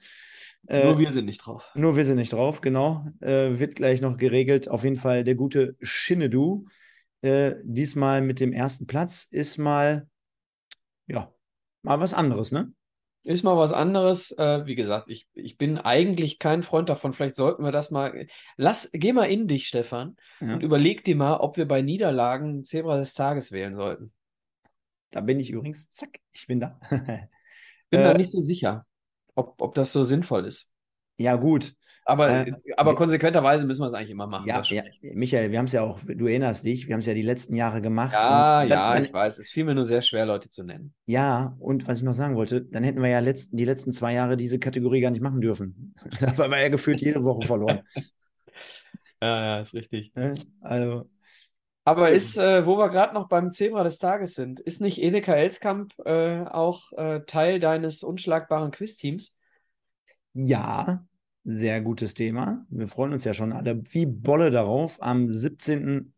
[0.67, 1.67] Äh, Nur wir sind nicht drauf.
[1.73, 3.07] Nur wir sind nicht drauf, genau.
[3.21, 4.69] Äh, wird gleich noch geregelt.
[4.69, 6.65] Auf jeden Fall der gute Shinnedu.
[7.23, 10.07] Äh, diesmal mit dem ersten Platz ist mal,
[11.07, 11.33] ja,
[11.81, 12.71] mal was anderes, ne?
[13.23, 14.31] Ist mal was anderes.
[14.37, 17.13] Äh, wie gesagt, ich, ich bin eigentlich kein Freund davon.
[17.13, 18.27] Vielleicht sollten wir das mal.
[18.57, 20.55] Lass, geh mal in dich, Stefan, Ja.
[20.55, 24.11] und überleg dir mal, ob wir bei Niederlagen Zebra des Tages wählen sollten.
[25.11, 26.79] Da bin ich übrigens, zack, ich bin da.
[27.89, 28.85] Bin Äh, da nicht so sicher,
[29.35, 30.70] ob, ob das so sinnvoll ist.
[31.21, 31.73] Ja, gut.
[32.03, 34.47] Aber, Äh, aber konsequenterweise müssen wir es eigentlich immer machen.
[34.47, 34.83] Ja, ja.
[35.13, 37.55] Michael, wir haben es ja auch, du erinnerst dich, wir haben es ja die letzten
[37.55, 38.13] Jahre gemacht.
[38.13, 39.37] ja, und dann, ja, dann, ich weiß.
[39.37, 40.93] Es fiel mir nur sehr schwer, Leute zu nennen.
[41.05, 44.13] Ja, und was ich noch sagen wollte, dann hätten wir ja letzten, die letzten zwei
[44.13, 45.93] Jahre diese Kategorie gar nicht machen dürfen.
[46.19, 47.81] Da wir ja gefühlt jede Woche verloren.
[49.23, 50.11] Ja, ja, ist richtig.
[50.15, 50.33] Ne?
[50.61, 51.07] Also,
[51.85, 55.35] Aber ist, äh, wo wir gerade noch beim Zebra des Tages sind, ist nicht Edeka
[55.35, 59.37] Elskamp äh, auch äh, Teil deines unschlagbaren Quiz-Teams?
[60.33, 61.03] ja,
[61.43, 62.65] sehr gutes Thema.
[62.69, 65.01] Wir freuen uns ja schon alle wie Bolle darauf.
[65.01, 66.13] Am 17.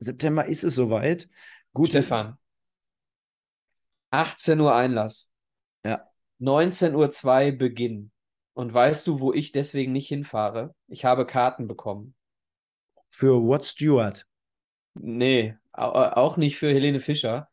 [0.00, 1.28] September ist es soweit.
[1.72, 2.36] Gute, Stefan.
[4.10, 5.30] 18 Uhr Einlass.
[5.84, 6.08] Ja.
[6.40, 8.10] 19.02 Uhr Beginn.
[8.54, 10.74] Und weißt du, wo ich deswegen nicht hinfahre?
[10.88, 12.14] Ich habe Karten bekommen.
[13.10, 14.26] für What Stewart.
[14.94, 17.48] Nee, au- auch nicht für Helene Fischer.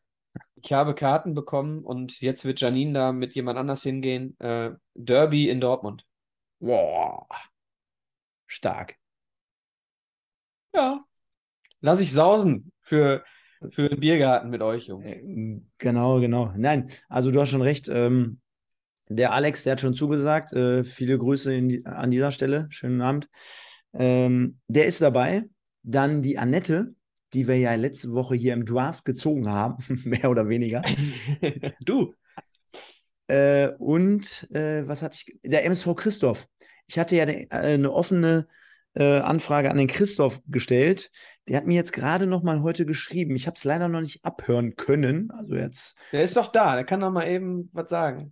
[0.62, 4.36] Ich habe Karten bekommen und jetzt wird Janine da mit jemand anders hingehen.
[4.40, 6.04] Äh, Derby in Dortmund.
[6.60, 7.26] Boah.
[8.46, 8.96] Stark.
[10.74, 11.04] Ja.
[11.80, 13.24] Lass ich sausen für,
[13.70, 15.10] für den Biergarten mit euch, Jungs.
[15.10, 16.52] Äh, Genau, genau.
[16.56, 17.88] Nein, also du hast schon recht.
[17.88, 18.40] Ähm,
[19.08, 20.52] der Alex, der hat schon zugesagt.
[20.52, 22.66] Äh, viele Grüße die, an dieser Stelle.
[22.70, 23.28] Schönen Abend.
[23.92, 25.44] Ähm, der ist dabei.
[25.82, 26.94] Dann die Annette,
[27.32, 30.82] die wir ja letzte Woche hier im Draft gezogen haben, mehr oder weniger.
[31.84, 32.14] Du.
[33.28, 35.38] Äh, und äh, was hatte ich?
[35.42, 36.46] Der MSV Christoph.
[36.86, 38.46] Ich hatte ja eine, äh, eine offene
[38.94, 41.10] äh, Anfrage an den Christoph gestellt.
[41.48, 43.36] Der hat mir jetzt gerade noch mal heute geschrieben.
[43.36, 45.30] Ich habe es leider noch nicht abhören können.
[45.30, 48.30] Also jetzt, Der ist doch da, der kann doch mal eben was sagen.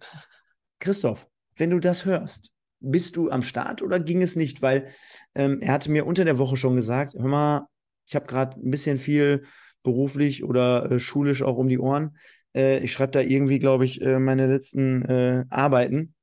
[0.80, 4.62] Christoph, wenn du das hörst, bist du am Start oder ging es nicht?
[4.62, 4.88] Weil
[5.34, 7.66] ähm, er hatte mir unter der Woche schon gesagt, hör mal,
[8.06, 9.44] ich habe gerade ein bisschen viel
[9.82, 12.16] beruflich oder äh, schulisch auch um die Ohren.
[12.54, 16.14] Äh, ich schreibe da irgendwie, glaube ich, äh, meine letzten äh, Arbeiten.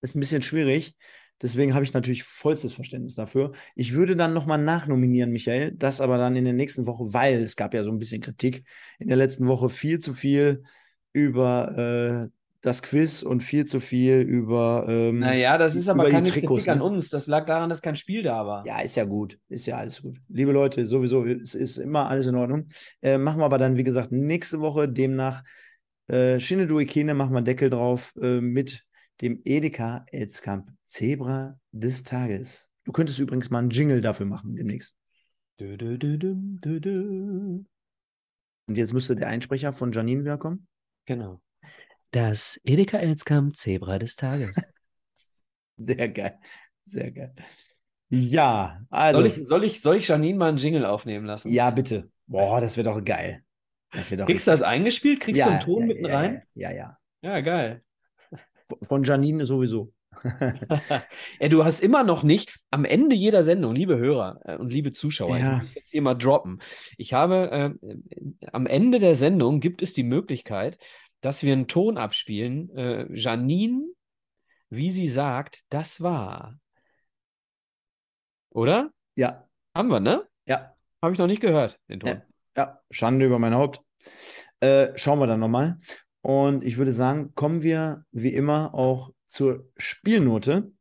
[0.00, 0.96] Ist ein bisschen schwierig.
[1.40, 3.52] Deswegen habe ich natürlich vollstes Verständnis dafür.
[3.74, 7.56] Ich würde dann nochmal nachnominieren, Michael, das aber dann in der nächsten Woche, weil es
[7.56, 8.64] gab ja so ein bisschen Kritik
[8.98, 10.62] in der letzten Woche viel zu viel
[11.12, 16.28] über äh, das Quiz und viel zu viel über, ähm, Naja, das ist aber keine
[16.28, 16.84] Trikots, Kritik an ne?
[16.84, 17.10] uns.
[17.10, 18.64] Das lag daran, dass kein Spiel da war.
[18.64, 19.38] Ja, ist ja gut.
[19.48, 20.18] Ist ja alles gut.
[20.28, 22.68] Liebe Leute, sowieso, es ist immer alles in Ordnung.
[23.02, 25.42] Äh, machen wir aber dann, wie gesagt, nächste Woche demnach
[26.06, 28.84] äh, Shinedu Ikene, machen wir Deckel drauf äh, mit
[29.20, 32.70] dem Edeka Elskamp Zebra des Tages.
[32.84, 34.96] Du könntest übrigens mal einen Jingle dafür machen demnächst.
[35.58, 36.34] Dö, dö, dö.
[38.66, 40.66] Und jetzt müsste der Einsprecher von Janine wieder kommen.
[41.06, 41.40] Genau.
[42.12, 44.54] Das Edeka Elskamp Zebra des Tages.
[45.78, 46.38] Sehr geil.
[46.84, 47.34] Sehr geil.
[48.10, 49.20] Ja, also.
[49.20, 51.50] Soll ich, soll ich, soll ich Janine mal einen Jingle aufnehmen lassen?
[51.50, 52.10] Ja, bitte.
[52.26, 53.42] Boah, das wäre doch geil.
[53.92, 55.20] Das wäre doch Kriegst du das eingespielt?
[55.20, 56.42] Kriegst ja, du einen Ton ja, mitten ja, rein?
[56.54, 56.76] Ja, ja.
[56.76, 56.98] ja.
[57.22, 57.82] Ja, geil.
[58.82, 59.92] Von Janine sowieso.
[61.38, 64.92] Ey, du hast immer noch nicht am Ende jeder Sendung, liebe Hörer äh, und liebe
[64.92, 65.54] Zuschauer, Ja.
[65.54, 66.60] ich muss jetzt hier mal droppen.
[66.98, 67.50] Ich habe
[67.82, 67.96] äh, äh,
[68.52, 70.78] am Ende der Sendung gibt es die Möglichkeit,
[71.22, 72.68] dass wir einen Ton abspielen.
[72.76, 73.86] Äh, Janine,
[74.68, 76.58] wie sie sagt, das war.
[78.50, 78.92] Oder?
[79.14, 80.28] Ja, Haben wir, ne?
[80.46, 82.10] ja, Habe ich noch nicht gehört, den Ton.
[82.10, 82.22] Ja.
[82.56, 82.80] ja.
[82.90, 83.80] Schande über mein Haupt.
[84.60, 85.78] Äh, schauen wir dann nochmal.
[86.20, 90.72] Und ich würde sagen, kommen wir wie immer auch zur Spielnote.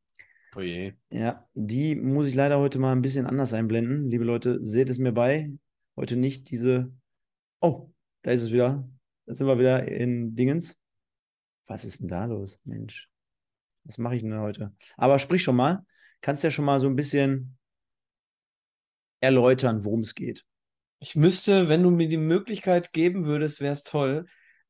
[0.56, 0.94] Oh je.
[1.10, 4.10] Ja, die muss ich leider heute mal ein bisschen anders einblenden.
[4.10, 5.52] Liebe Leute, seht es mir bei.
[5.96, 6.92] Heute nicht diese.
[7.62, 7.90] Oh,
[8.24, 8.88] da ist es wieder.
[9.32, 10.78] Da sind wir wieder in Dingens.
[11.66, 13.08] Was ist denn da los, Mensch?
[13.86, 14.76] Was mache ich denn heute?
[14.98, 15.86] Aber sprich schon mal.
[16.20, 17.58] Kannst ja schon mal so ein bisschen
[19.22, 20.44] erläutern, worum es geht.
[21.00, 24.26] Ich müsste, wenn du mir die Möglichkeit geben würdest, wäre es toll,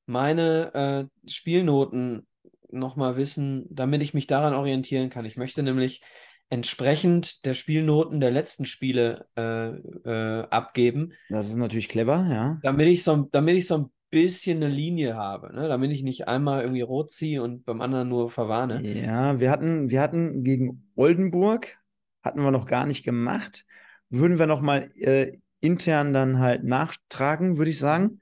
[0.06, 2.28] meine äh, Spielnoten
[2.70, 5.26] nochmal wissen, damit ich mich daran orientieren kann.
[5.26, 6.04] Ich möchte nämlich
[6.52, 12.60] entsprechend der Spielnoten der letzten Spiele äh, äh, abgeben, Das ist natürlich clever, ja.
[12.62, 15.68] damit ich so, damit ich so ein bisschen eine Linie habe, ne?
[15.68, 18.82] Damit ich nicht einmal irgendwie rot ziehe und beim anderen nur verwarne.
[18.84, 21.78] Ja, wir hatten, wir hatten gegen Oldenburg,
[22.24, 23.66] hatten wir noch gar nicht gemacht.
[24.10, 28.20] Würden wir noch mal äh, intern dann halt nachtragen, würde ich sagen.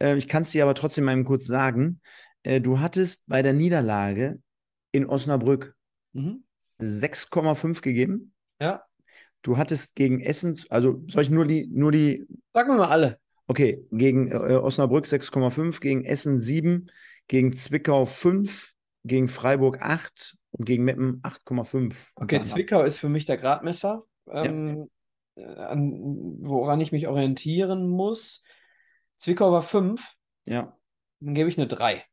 [0.00, 2.00] Äh, ich kann es dir aber trotzdem mal eben kurz sagen.
[2.42, 4.40] Äh, du hattest bei der Niederlage
[4.92, 5.74] in Osnabrück
[6.14, 6.44] Mhm.
[6.80, 8.32] 6,5 gegeben.
[8.60, 8.82] Ja.
[9.42, 13.18] Du hattest gegen Essen, also soll ich nur die, nur die, Sagen wir mal alle.
[13.48, 16.90] Okay, gegen äh, Osnabrück 6,5, gegen Essen 7,
[17.26, 18.74] gegen Zwickau 5,
[19.04, 21.96] gegen Freiburg 8 und gegen Meppen 8,5.
[22.14, 24.88] Okay, Zwickau ist für mich der Gradmesser, ähm,
[25.34, 28.44] äh, an, woran ich mich orientieren muss.
[29.16, 30.76] Zwickau war 5, Ja.
[31.20, 32.04] dann gebe ich eine 3.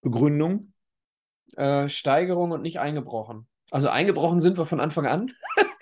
[0.00, 0.72] Begründung?
[1.56, 3.46] Äh, Steigerung und nicht eingebrochen.
[3.70, 5.32] Also eingebrochen sind wir von Anfang an.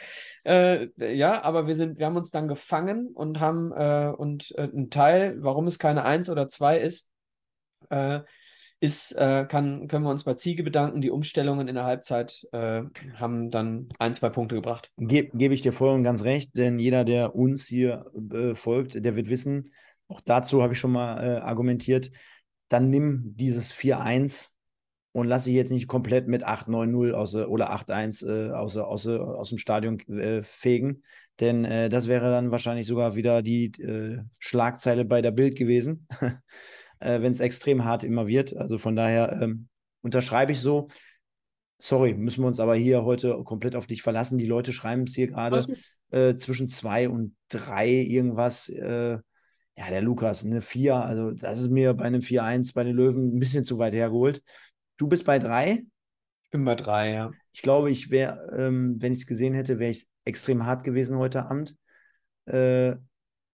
[0.45, 4.65] äh, ja, aber wir sind, wir haben uns dann gefangen und haben äh, und äh,
[4.65, 7.09] ein Teil, warum es keine 1 oder 2 ist,
[7.91, 8.21] äh,
[8.81, 11.01] ist, äh, kann, können wir uns bei Ziege bedanken.
[11.01, 12.83] Die Umstellungen in der Halbzeit äh,
[13.15, 14.91] haben dann ein, zwei Punkte gebracht.
[14.97, 18.07] Ge Gebe ich dir voll und ganz recht, denn jeder, der uns hier
[18.55, 19.73] folgt, der wird wissen,
[20.09, 22.11] auch dazu habe ich schon mal argumentiert,
[22.69, 24.52] dann nimm dieses 4-1
[25.13, 29.49] und lass dich jetzt nicht komplett mit 8-9-0 aus, oder 8-1 äh, aus, aus, aus
[29.51, 31.03] dem Stadion äh, fegen,
[31.41, 36.07] denn äh, das wäre dann wahrscheinlich sogar wieder die äh, Schlagzeile bei der Bild gewesen,
[37.01, 38.57] äh, wenn es extrem hart immer wird.
[38.57, 39.69] Also von daher ähm,
[40.03, 40.89] unterschreibe ich so.
[41.79, 44.39] Sorry, müssen wir uns aber hier heute komplett auf dich verlassen.
[44.39, 45.67] Die Leute schreiben es hier gerade
[46.11, 48.69] äh, zwischen zwei und drei irgendwas.
[49.75, 50.97] Ja, der Lukas, eine vier.
[50.97, 54.43] Also, das ist mir bei einem 4-1 bei den Löwen ein bisschen zu weit hergeholt.
[54.97, 55.85] Du bist bei drei.
[56.45, 57.31] Ich bin bei 3, ja.
[57.53, 61.17] Ich glaube, ich wäre, ähm, wenn ich es gesehen hätte, wäre ich extrem hart gewesen
[61.17, 61.77] heute Abend.
[62.45, 62.97] Äh,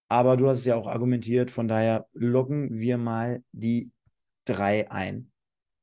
[0.08, 3.92] aber du hast es ja auch argumentiert, von daher loggen wir mal die
[4.44, 5.30] drei ein.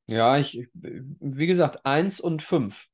[0.08, 2.86] Ja, ich, wie gesagt, 1 und 5.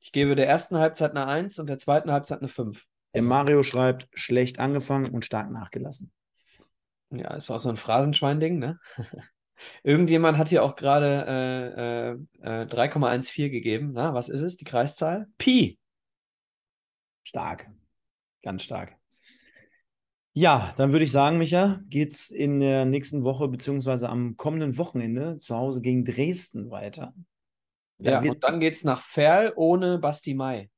[0.00, 2.84] Ich gebe der ersten Halbzeit eine 1 und der zweiten Halbzeit eine 5.
[3.14, 6.12] Der Mario schreibt, schlecht angefangen und stark nachgelassen.
[7.10, 8.78] Ja, ist auch so ein Phrasenschwein-Ding, ne?
[9.82, 13.92] Irgendjemand hat hier auch gerade äh, äh, äh, 3,14 gegeben.
[13.92, 14.56] Na, was ist es?
[14.56, 15.26] Die Kreiszahl?
[15.38, 15.78] Pi.
[17.24, 17.70] Stark.
[18.42, 18.96] Ganz stark.
[20.32, 25.38] Ja, dann würde ich sagen, Micha, geht's in der nächsten Woche beziehungsweise am kommenden Wochenende
[25.38, 27.14] zu Hause gegen Dresden weiter.
[27.98, 30.68] Da Ja, und dann geht's nach Ferl ohne Basti Mai.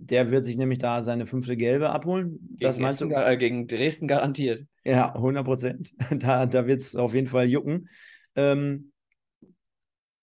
[0.00, 2.38] Der wird sich nämlich da seine fünfte Gelbe abholen.
[2.60, 3.04] Das Gegen meinst du?
[3.06, 4.66] Essen, gar- äh, gegen Dresden garantiert.
[4.84, 5.92] Ja, 100 Prozent.
[6.10, 7.88] Da, da wird es auf jeden Fall jucken.
[8.34, 8.92] Ähm,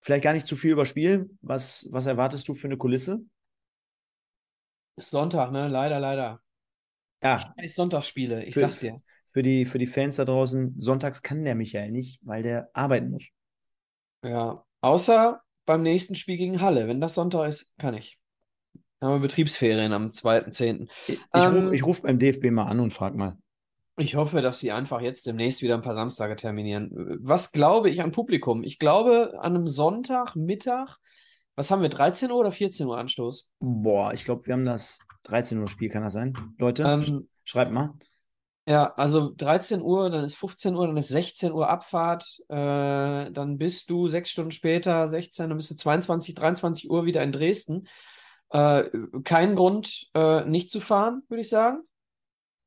[0.02, 1.38] vielleicht gar nicht zu viel überspielen.
[1.42, 3.22] Was, was erwartest du für eine Kulisse?
[4.96, 5.68] Ist Sonntag, ne?
[5.70, 6.42] Leider, leider.
[7.22, 9.02] Ja, Scheiß Sonntagsspiele, ich Für- sag's dir.
[9.34, 13.12] für die, für die Fans da draußen, sonntags kann der Michael nicht, weil der arbeiten
[13.12, 13.30] muss.
[14.24, 16.88] Ja, außer beim nächsten Spiel gegen Halle.
[16.88, 18.20] Wenn das Sonntag ist, kann ich.
[19.02, 20.90] Haben wir Betriebsferien am 2.10.
[21.06, 23.38] Ich, ich Ähm, rufe ruf beim DFB mal an und frag mal.
[24.00, 26.92] Ich hoffe, dass sie einfach jetzt demnächst wieder ein paar Samstage terminieren.
[27.22, 28.64] Was glaube ich an Publikum?
[28.64, 30.98] Ich glaube, an einem Sonntagmittag,
[31.56, 33.50] was haben wir, 13 Uhr oder 14 Uhr Anstoß?
[33.60, 36.34] Boah, ich glaube, wir haben das 13 Uhr Spiel, kann das sein?
[36.58, 37.94] Leute, Ähm, schreibt mal.
[38.68, 43.58] ja, also 13 Uhr, dann ist 15 Uhr, dann ist 16 Uhr Abfahrt, äh, dann
[43.58, 47.88] bist du sechs Stunden später, 16, dann bist du 22, 23 Uhr wieder in Dresden.
[48.50, 48.84] Äh,
[49.24, 51.82] kein Grund, äh, nicht zu fahren, würde ich sagen.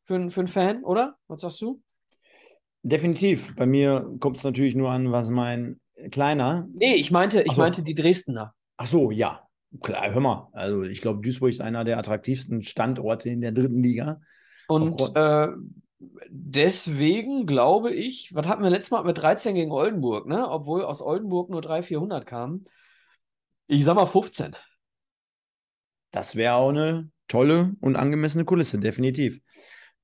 [0.05, 1.17] Für, einen- für einen Fan, oder?
[1.29, 1.81] Was sagst du?
[2.83, 3.55] Definitiv.
[3.57, 6.67] Bei mir kommt es natürlich nur an, was mein Kleiner.
[6.73, 7.61] Nee, ich meinte, ich so.
[7.61, 8.55] meinte die Dresdner.
[8.77, 9.47] Ach so, ja.
[9.83, 10.49] Klar, hör mal.
[10.53, 14.21] Also, ich glaube, Duisburg ist einer der attraktivsten Standorte in der dritten Liga.
[14.67, 15.49] Und äh,
[16.29, 20.49] deswegen glaube ich, was hatten wir letztes Mal wir 13 gegen Oldenburg, ne?
[20.49, 22.65] Obwohl aus Oldenburg nur 300, 400 kamen.
[23.67, 24.57] Ich sag mal 15.
[26.11, 29.41] Das wäre auch eine tolle und angemessene Kulisse, definitiv.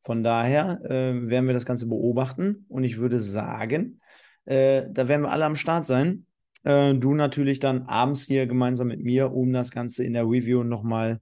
[0.03, 4.01] Von daher äh, werden wir das Ganze beobachten und ich würde sagen,
[4.45, 6.27] äh, da werden wir alle am Start sein.
[6.63, 10.63] Äh, du natürlich dann abends hier gemeinsam mit mir, um das Ganze in der Review
[10.63, 11.21] nochmal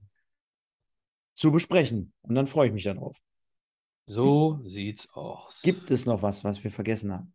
[1.33, 2.13] zu besprechen.
[2.21, 3.17] Und dann freue ich mich darauf.
[4.05, 5.61] So sieht's aus.
[5.63, 7.33] Gibt es noch was, was wir vergessen haben?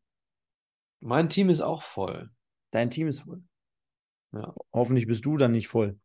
[1.01, 2.31] Mein Team ist auch voll.
[2.71, 3.43] Dein Team ist voll.
[4.33, 4.55] Ja.
[4.73, 5.99] Hoffentlich bist du dann nicht voll.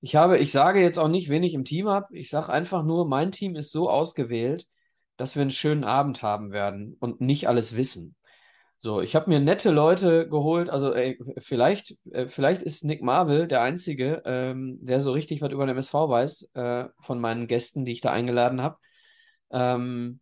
[0.00, 2.16] Ich habe, ich sage jetzt auch nicht, wen ich im Team habe.
[2.16, 4.66] Ich sage einfach nur, mein Team ist so ausgewählt,
[5.16, 8.14] dass wir einen schönen Abend haben werden und nicht alles wissen.
[8.80, 10.70] So, ich habe mir nette Leute geholt.
[10.70, 15.50] Also ey, vielleicht, äh, vielleicht ist Nick Marvel der Einzige, ähm, der so richtig was
[15.50, 18.76] über den MSV weiß, äh, von meinen Gästen, die ich da eingeladen habe.
[19.50, 20.20] Ähm,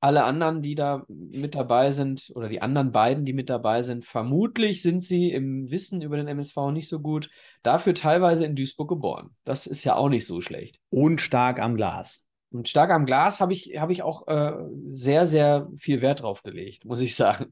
[0.00, 4.04] alle anderen, die da mit dabei sind, oder die anderen beiden, die mit dabei sind,
[4.04, 7.30] vermutlich sind sie im Wissen über den MSV nicht so gut.
[7.62, 9.30] Dafür teilweise in Duisburg geboren.
[9.44, 10.78] Das ist ja auch nicht so schlecht.
[10.90, 12.24] Und stark am Glas.
[12.50, 14.52] Und stark am Glas habe ich, hab ich auch äh,
[14.90, 17.46] sehr, sehr viel Wert drauf gelegt, muss ich sagen.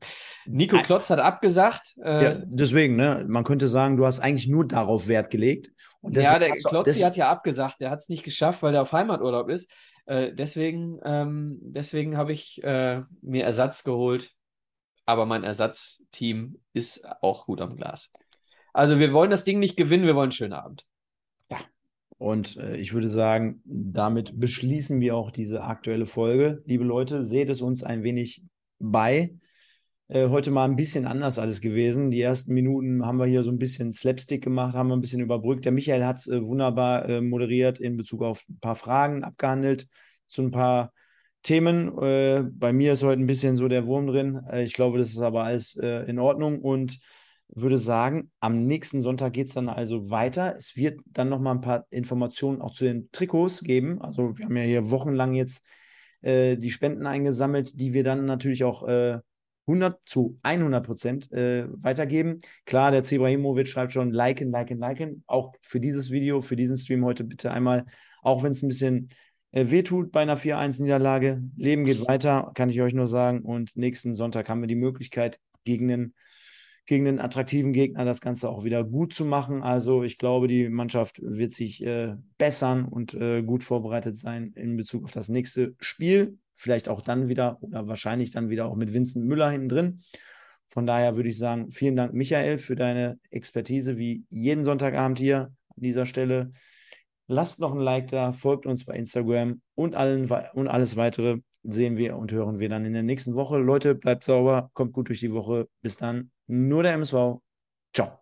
[0.47, 1.95] Nico Klotz hat abgesagt.
[2.03, 3.27] Äh, ja, deswegen, ne?
[3.29, 5.71] Man könnte sagen, du hast eigentlich nur darauf Wert gelegt.
[6.03, 9.51] ja, der Klotzi hat ja abgesagt, der hat es nicht geschafft, weil der auf Heimaturlaub
[9.51, 9.71] ist.
[10.07, 14.33] Äh, deswegen ähm, deswegen habe ich äh, mir Ersatz geholt.
[15.05, 18.11] Aber mein Ersatzteam ist auch gut am Glas.
[18.73, 20.85] Also wir wollen das Ding nicht gewinnen, wir wollen einen schönen Abend.
[22.19, 26.63] Und äh, ich würde sagen, damit beschließen wir auch diese aktuelle Folge.
[26.65, 28.43] Liebe Leute, seht es uns ein wenig
[28.79, 29.35] bei.
[30.09, 32.13] Äh, heute mal ein bisschen anders alles gewesen.
[32.13, 35.21] Die ersten Minuten haben wir hier so ein bisschen Slapstick gemacht, haben wir ein bisschen
[35.21, 35.65] überbrückt.
[35.65, 39.89] Der Michael hat es äh, wunderbar äh, moderiert in Bezug auf ein paar Fragen abgehandelt,
[40.29, 40.93] zu ein paar
[41.43, 41.89] Themen.
[41.99, 44.41] Äh, bei mir ist heute ein bisschen so der Wurm drin.
[44.49, 47.01] Äh, ich glaube, das ist aber alles in Ordnung und
[47.49, 50.55] würde sagen, am nächsten Sonntag geht es dann also weiter.
[50.57, 54.01] Es wird dann noch mal ein paar Informationen auch zu den Trikots geben.
[54.03, 55.65] Also wir haben ja hier wochenlang jetzt
[56.25, 58.83] die Spenden eingesammelt, die wir dann natürlich auch
[59.67, 62.39] 100 zu 100 Prozent äh, weitergeben.
[62.65, 65.25] Klar, der Zebrahimovic schreibt schon liken, liken, liken.
[65.27, 67.87] Auch für dieses Video, für diesen Stream heute bitte einmal,
[68.23, 69.09] auch wenn es ein bisschen
[69.53, 71.43] äh, wehtut bei einer 4-1-Niederlage.
[71.57, 73.41] Leben geht weiter, kann ich euch nur sagen.
[73.41, 76.15] Und nächsten Sonntag haben wir die Möglichkeit, gegen den
[76.87, 79.63] gegen einen attraktiven Gegner das Ganze auch wieder gut zu machen.
[79.63, 84.77] Also ich glaube, die Mannschaft wird sich äh, bessern und äh, gut vorbereitet sein in
[84.77, 86.39] Bezug auf das nächste Spiel.
[86.57, 90.01] Vielleicht auch dann wieder oder wahrscheinlich dann wieder auch mit Vincent Müller hinten drin.
[90.69, 95.53] Von daher würde ich sagen, vielen Dank, Michael, für deine Expertise wie jeden Sonntagabend hier
[95.69, 96.53] an dieser Stelle.
[97.29, 101.97] Lasst noch ein Like da, folgt uns bei Instagram und, allen, und alles weitere sehen
[101.97, 103.59] wir und hören wir dann in der nächsten Woche.
[103.59, 105.69] Leute, bleibt sauber, kommt gut durch die Woche.
[105.83, 106.31] Bis dann.
[106.47, 107.41] Nur der MSV.
[107.93, 108.19] Ciao.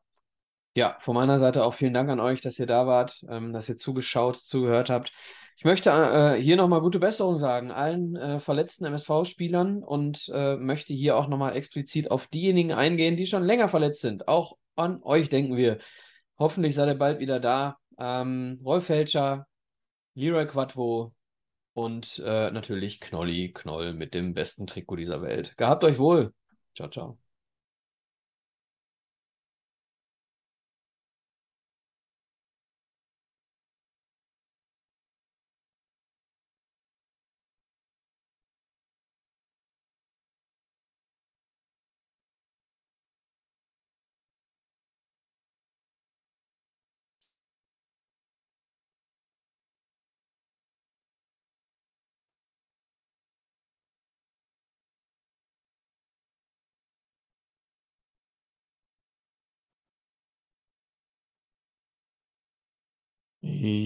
[0.76, 3.68] Ja, von meiner Seite auch vielen Dank an euch, dass ihr da wart, ähm, dass
[3.68, 5.12] ihr zugeschaut, zugehört habt.
[5.56, 10.92] Ich möchte äh, hier nochmal gute Besserung sagen, allen äh, verletzten MSV-Spielern und äh, möchte
[10.92, 14.26] hier auch nochmal explizit auf diejenigen eingehen, die schon länger verletzt sind.
[14.28, 15.78] Auch an euch denken wir.
[16.38, 17.76] Hoffentlich seid ihr bald wieder da.
[17.98, 19.46] Ähm, Rolf Felscher,
[20.14, 21.14] Leroy Quattro,
[21.74, 25.56] und äh, natürlich Knolli Knoll mit dem besten Trikot dieser Welt.
[25.56, 26.32] Gehabt euch wohl.
[26.74, 27.23] Ciao, ciao.